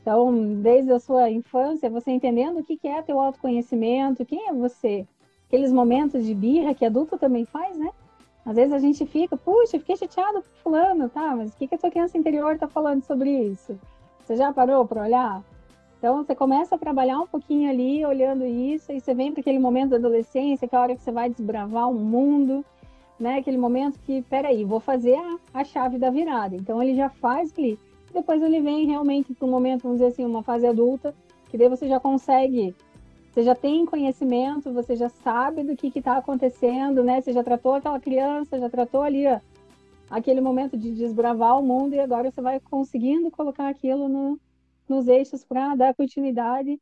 Então, 0.00 0.54
desde 0.62 0.92
a 0.92 0.98
sua 0.98 1.30
infância, 1.30 1.90
você 1.90 2.10
entendendo 2.10 2.58
o 2.58 2.64
que 2.64 2.78
é 2.86 3.02
teu 3.02 3.20
autoconhecimento, 3.20 4.24
quem 4.24 4.48
é 4.48 4.52
você, 4.52 5.06
aqueles 5.46 5.72
momentos 5.72 6.24
de 6.24 6.34
birra 6.34 6.74
que 6.74 6.84
adulto 6.84 7.18
também 7.18 7.44
faz, 7.44 7.76
né? 7.76 7.90
Às 8.44 8.56
vezes 8.56 8.72
a 8.72 8.78
gente 8.78 9.04
fica, 9.04 9.36
puxa, 9.36 9.78
fiquei 9.78 9.96
chateado 9.96 10.40
com 10.40 10.62
fulano, 10.62 11.08
tá? 11.08 11.36
Mas 11.36 11.52
o 11.52 11.56
que, 11.56 11.66
que 11.66 11.74
a 11.74 11.78
tua 11.78 11.90
criança 11.90 12.16
interior 12.16 12.58
tá 12.58 12.66
falando 12.66 13.02
sobre 13.02 13.30
isso? 13.30 13.78
Você 14.24 14.36
já 14.36 14.52
parou 14.52 14.86
para 14.86 15.02
olhar? 15.02 15.44
Então, 15.98 16.24
você 16.24 16.34
começa 16.34 16.76
a 16.76 16.78
trabalhar 16.78 17.18
um 17.18 17.26
pouquinho 17.26 17.68
ali, 17.68 18.04
olhando 18.06 18.46
isso, 18.46 18.92
e 18.92 19.00
você 19.00 19.12
vem 19.12 19.32
para 19.32 19.40
aquele 19.40 19.58
momento 19.58 19.90
da 19.90 19.96
adolescência, 19.96 20.68
que 20.68 20.74
é 20.74 20.78
hora 20.78 20.94
que 20.94 21.02
você 21.02 21.10
vai 21.10 21.28
desbravar 21.28 21.90
o 21.90 21.94
mundo, 21.94 22.64
né? 23.18 23.38
Aquele 23.38 23.58
momento 23.58 23.98
que, 24.00 24.22
peraí, 24.22 24.64
vou 24.64 24.78
fazer 24.78 25.16
a, 25.16 25.38
a 25.60 25.64
chave 25.64 25.98
da 25.98 26.08
virada. 26.08 26.54
Então, 26.54 26.80
ele 26.80 26.94
já 26.94 27.08
faz 27.08 27.52
ali 27.58 27.78
depois 28.12 28.42
ele 28.42 28.60
vem 28.60 28.86
realmente 28.86 29.34
para 29.34 29.46
um 29.46 29.50
momento, 29.50 29.82
vamos 29.82 29.98
dizer 29.98 30.12
assim, 30.12 30.24
uma 30.24 30.42
fase 30.42 30.66
adulta, 30.66 31.14
que 31.48 31.58
daí 31.58 31.68
você 31.68 31.86
já 31.88 32.00
consegue, 32.00 32.74
você 33.30 33.42
já 33.42 33.54
tem 33.54 33.84
conhecimento, 33.86 34.72
você 34.72 34.96
já 34.96 35.08
sabe 35.08 35.62
do 35.62 35.76
que 35.76 35.98
está 35.98 36.16
acontecendo, 36.16 37.02
né? 37.02 37.20
Você 37.20 37.32
já 37.32 37.44
tratou 37.44 37.74
aquela 37.74 38.00
criança, 38.00 38.58
já 38.58 38.68
tratou 38.68 39.02
ali 39.02 39.26
ó, 39.26 39.38
aquele 40.10 40.40
momento 40.40 40.76
de 40.76 40.94
desbravar 40.94 41.58
o 41.58 41.62
mundo 41.62 41.94
e 41.94 42.00
agora 42.00 42.30
você 42.30 42.40
vai 42.40 42.60
conseguindo 42.60 43.30
colocar 43.30 43.68
aquilo 43.68 44.08
no, 44.08 44.38
nos 44.88 45.08
eixos 45.08 45.44
para 45.44 45.74
dar 45.74 45.94
continuidade. 45.94 46.80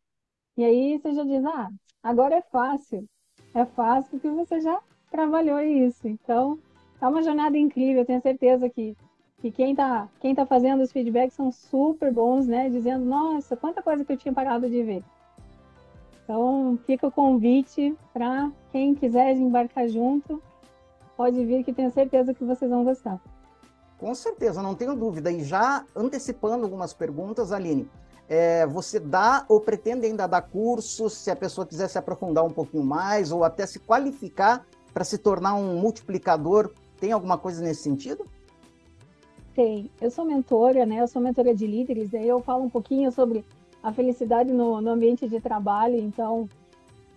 E 0.56 0.64
aí 0.64 0.98
você 0.98 1.12
já 1.12 1.24
diz, 1.24 1.44
ah, 1.44 1.68
agora 2.02 2.36
é 2.36 2.42
fácil. 2.42 3.06
É 3.54 3.64
fácil 3.64 4.12
porque 4.12 4.28
você 4.28 4.60
já 4.60 4.80
trabalhou 5.10 5.60
isso. 5.60 6.06
Então, 6.08 6.58
é 7.00 7.06
uma 7.06 7.22
jornada 7.22 7.56
incrível. 7.56 8.04
Tenho 8.04 8.20
certeza 8.20 8.68
que 8.68 8.96
que 9.38 9.50
quem 9.50 9.72
está 9.72 10.08
quem 10.18 10.34
tá 10.34 10.46
fazendo 10.46 10.82
os 10.82 10.90
feedbacks 10.90 11.34
são 11.34 11.52
super 11.52 12.12
bons, 12.12 12.46
né? 12.46 12.70
Dizendo, 12.70 13.04
nossa, 13.04 13.56
quanta 13.56 13.82
coisa 13.82 14.04
que 14.04 14.12
eu 14.12 14.16
tinha 14.16 14.32
parado 14.32 14.68
de 14.68 14.82
ver. 14.82 15.04
Então, 16.24 16.78
fica 16.86 17.06
o 17.06 17.12
convite 17.12 17.94
para 18.12 18.50
quem 18.72 18.94
quiser 18.94 19.36
embarcar 19.36 19.88
junto, 19.88 20.42
pode 21.16 21.44
vir 21.44 21.62
que 21.62 21.72
tenho 21.72 21.90
certeza 21.90 22.34
que 22.34 22.44
vocês 22.44 22.68
vão 22.68 22.82
gostar. 22.82 23.20
Com 23.98 24.14
certeza, 24.14 24.62
não 24.62 24.74
tenho 24.74 24.94
dúvida. 24.94 25.30
E 25.30 25.42
já 25.42 25.84
antecipando 25.94 26.64
algumas 26.64 26.92
perguntas, 26.92 27.52
Aline, 27.52 27.88
é, 28.28 28.66
você 28.66 28.98
dá 28.98 29.44
ou 29.48 29.60
pretende 29.60 30.06
ainda 30.06 30.26
dar 30.26 30.42
cursos, 30.42 31.14
se 31.14 31.30
a 31.30 31.36
pessoa 31.36 31.66
quiser 31.66 31.88
se 31.88 31.98
aprofundar 31.98 32.44
um 32.44 32.50
pouquinho 32.50 32.84
mais, 32.84 33.32
ou 33.32 33.44
até 33.44 33.66
se 33.66 33.78
qualificar 33.78 34.66
para 34.92 35.04
se 35.04 35.18
tornar 35.18 35.54
um 35.54 35.78
multiplicador, 35.78 36.72
tem 36.98 37.12
alguma 37.12 37.38
coisa 37.38 37.62
nesse 37.62 37.82
sentido? 37.82 38.26
Tem. 39.54 39.90
Eu 40.00 40.10
sou 40.10 40.24
mentora, 40.24 40.84
né? 40.84 41.00
Eu 41.00 41.08
sou 41.08 41.22
mentora 41.22 41.54
de 41.54 41.66
líderes, 41.66 42.14
aí 42.14 42.28
eu 42.28 42.40
falo 42.40 42.64
um 42.64 42.70
pouquinho 42.70 43.10
sobre 43.10 43.44
a 43.82 43.92
felicidade 43.92 44.52
no, 44.52 44.80
no 44.80 44.90
ambiente 44.90 45.28
de 45.28 45.40
trabalho. 45.40 45.96
Então, 45.96 46.48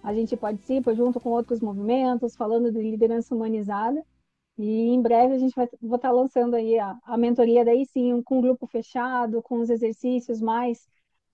a 0.03 0.13
gente 0.13 0.37
participa 0.37 0.93
junto 0.93 1.19
com 1.19 1.29
outros 1.29 1.59
movimentos, 1.59 2.35
falando 2.35 2.71
de 2.71 2.81
liderança 2.81 3.35
humanizada. 3.35 4.05
E 4.61 4.89
em 4.89 5.01
breve 5.01 5.35
a 5.35 5.37
gente 5.37 5.55
vai 5.55 5.69
vou 5.81 5.95
estar 5.95 6.09
tá 6.09 6.13
lançando 6.13 6.53
aí 6.53 6.77
a, 6.77 6.97
a 7.05 7.17
mentoria 7.17 7.63
daí 7.63 7.85
sim, 7.85 8.21
com 8.21 8.41
grupo 8.41 8.67
fechado, 8.67 9.41
com 9.41 9.61
os 9.61 9.69
exercícios 9.69 10.41
mais 10.41 10.85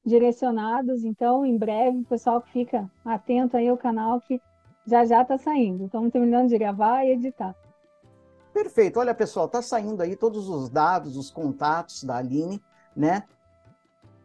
direcionados. 0.06 1.04
Então, 1.04 1.44
em 1.44 1.58
breve, 1.58 1.98
o 1.98 2.06
pessoal 2.06 2.40
que 2.40 2.52
fica 2.52 2.88
atento 3.04 3.58
aí 3.58 3.68
ao 3.68 3.78
canal 3.78 4.22
que 4.22 4.40
já 4.86 5.04
já 5.06 5.24
está 5.24 5.40
saindo. 5.40 5.86
Estamos 5.86 6.12
terminando 6.12 6.50
de 6.50 6.58
gravar 6.60 7.04
e 7.04 7.14
editar. 7.14 7.56
Perfeito. 8.54 9.00
Olha, 9.00 9.16
pessoal, 9.16 9.50
tá 9.50 9.60
saindo 9.60 10.04
aí 10.04 10.16
todos 10.16 10.48
os 10.48 10.70
dados, 10.70 11.18
os 11.18 11.32
contatos 11.32 12.04
da 12.04 12.18
Aline, 12.18 12.62
né? 12.96 13.24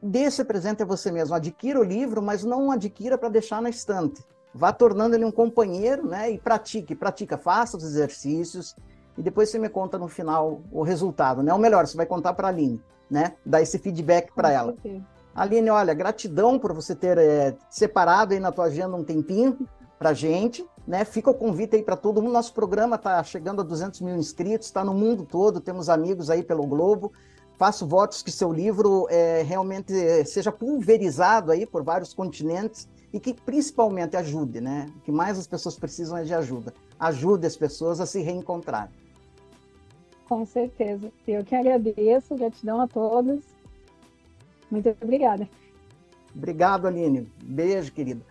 Dê 0.03 0.25
esse 0.25 0.45
presente 0.45 0.83
a 0.83 0.87
você 0.87 1.11
mesmo. 1.11 1.35
Adquira 1.35 1.81
o 1.81 1.83
livro, 1.83 2.21
mas 2.21 2.45
não 2.45 2.71
adquira 2.71 3.17
para 3.17 3.31
deixar 3.31 3.63
na 3.63 3.71
estante. 3.71 4.23
Vá 4.55 4.75
tornando 4.75 5.15
ele 5.15 5.25
um 5.25 5.33
companheiro, 5.33 6.07
né? 6.07 6.31
E 6.31 6.39
pratique, 6.39 6.95
pratica, 6.95 7.39
faça 7.39 7.79
os 7.79 7.85
exercícios 7.85 8.77
e 9.21 9.23
depois 9.23 9.51
você 9.51 9.59
me 9.59 9.69
conta 9.69 9.99
no 9.99 10.09
final 10.09 10.63
o 10.73 10.83
resultado, 10.83 11.43
né? 11.43 11.53
Ou 11.53 11.59
melhor, 11.59 11.87
você 11.87 11.95
vai 11.95 12.07
contar 12.07 12.33
para 12.33 12.49
a 12.49 12.51
Aline, 12.51 12.81
né? 13.11 13.35
Dar 13.45 13.61
esse 13.61 13.79
feedback 13.79 14.33
para 14.33 14.51
ela. 14.51 14.75
Aline, 15.35 15.69
olha, 15.69 15.93
gratidão 15.93 16.59
por 16.59 16.73
você 16.73 16.95
ter 16.95 17.19
é, 17.19 17.55
separado 17.69 18.33
aí 18.33 18.41
na 18.41 18.51
tua 18.51 18.65
agenda 18.65 18.97
um 18.97 19.05
tempinho 19.05 19.59
para 19.99 20.15
gente, 20.15 20.67
né? 20.89 21.05
Fica 21.05 21.31
o 21.31 21.35
convite 21.35 21.77
aí 21.77 21.83
para 21.83 21.97
todo 21.97 22.23
mundo. 22.23 22.33
Nosso 22.33 22.55
programa 22.55 22.97
está 22.97 23.23
chegando 23.23 23.61
a 23.61 23.63
200 23.63 24.01
mil 24.01 24.17
inscritos, 24.17 24.69
está 24.69 24.83
no 24.83 24.95
mundo 24.95 25.27
todo, 25.31 25.61
temos 25.61 25.91
amigos 25.91 26.31
aí 26.31 26.43
pelo 26.43 26.67
globo. 26.67 27.13
Faço 27.59 27.87
votos 27.87 28.23
que 28.23 28.31
seu 28.31 28.51
livro 28.51 29.07
é, 29.11 29.43
realmente 29.43 29.93
seja 30.25 30.51
pulverizado 30.51 31.53
aí 31.53 31.67
por 31.67 31.83
vários 31.83 32.15
continentes 32.15 32.89
e 33.13 33.21
que 33.21 33.35
principalmente 33.35 34.17
ajude, 34.17 34.63
né? 34.63 34.87
O 34.97 35.01
que 35.01 35.13
mais 35.13 35.39
as 35.39 35.47
pessoas 35.47 35.77
precisam 35.77 36.17
é 36.17 36.23
de 36.23 36.33
ajuda. 36.33 36.73
Ajude 36.99 37.47
as 37.47 37.55
pessoas 37.55 38.01
a 38.01 38.07
se 38.07 38.23
reencontrar. 38.23 38.91
Com 40.31 40.47
certeza. 40.47 41.11
Eu 41.27 41.45
que 41.45 41.57
agradeço, 41.57 42.37
gratidão 42.37 42.81
a 42.81 42.87
todos. 42.87 43.41
Muito 44.71 44.89
obrigada. 45.03 45.49
Obrigado, 46.33 46.87
Aline. 46.87 47.29
Beijo, 47.43 47.91
querida. 47.91 48.25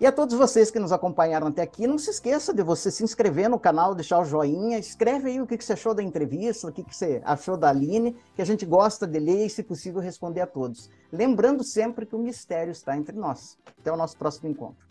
E 0.00 0.06
a 0.06 0.10
todos 0.10 0.36
vocês 0.36 0.72
que 0.72 0.80
nos 0.80 0.90
acompanharam 0.90 1.46
até 1.46 1.62
aqui, 1.62 1.86
não 1.86 1.98
se 1.98 2.10
esqueça 2.10 2.52
de 2.52 2.64
você 2.64 2.90
se 2.90 3.04
inscrever 3.04 3.48
no 3.48 3.60
canal, 3.60 3.94
deixar 3.94 4.18
o 4.18 4.24
joinha, 4.24 4.76
escreve 4.76 5.30
aí 5.30 5.40
o 5.40 5.46
que 5.46 5.56
você 5.56 5.74
achou 5.74 5.94
da 5.94 6.02
entrevista, 6.02 6.66
o 6.66 6.72
que 6.72 6.82
você 6.82 7.22
achou 7.24 7.56
da 7.56 7.68
Aline, 7.68 8.16
que 8.34 8.42
a 8.42 8.44
gente 8.44 8.66
gosta 8.66 9.06
de 9.06 9.20
ler 9.20 9.46
e, 9.46 9.50
se 9.50 9.62
possível, 9.62 10.00
responder 10.00 10.40
a 10.40 10.48
todos. 10.48 10.90
Lembrando 11.12 11.62
sempre 11.62 12.06
que 12.06 12.16
o 12.16 12.18
mistério 12.18 12.72
está 12.72 12.96
entre 12.96 13.14
nós. 13.16 13.56
Até 13.78 13.92
o 13.92 13.96
nosso 13.96 14.16
próximo 14.16 14.48
encontro. 14.48 14.89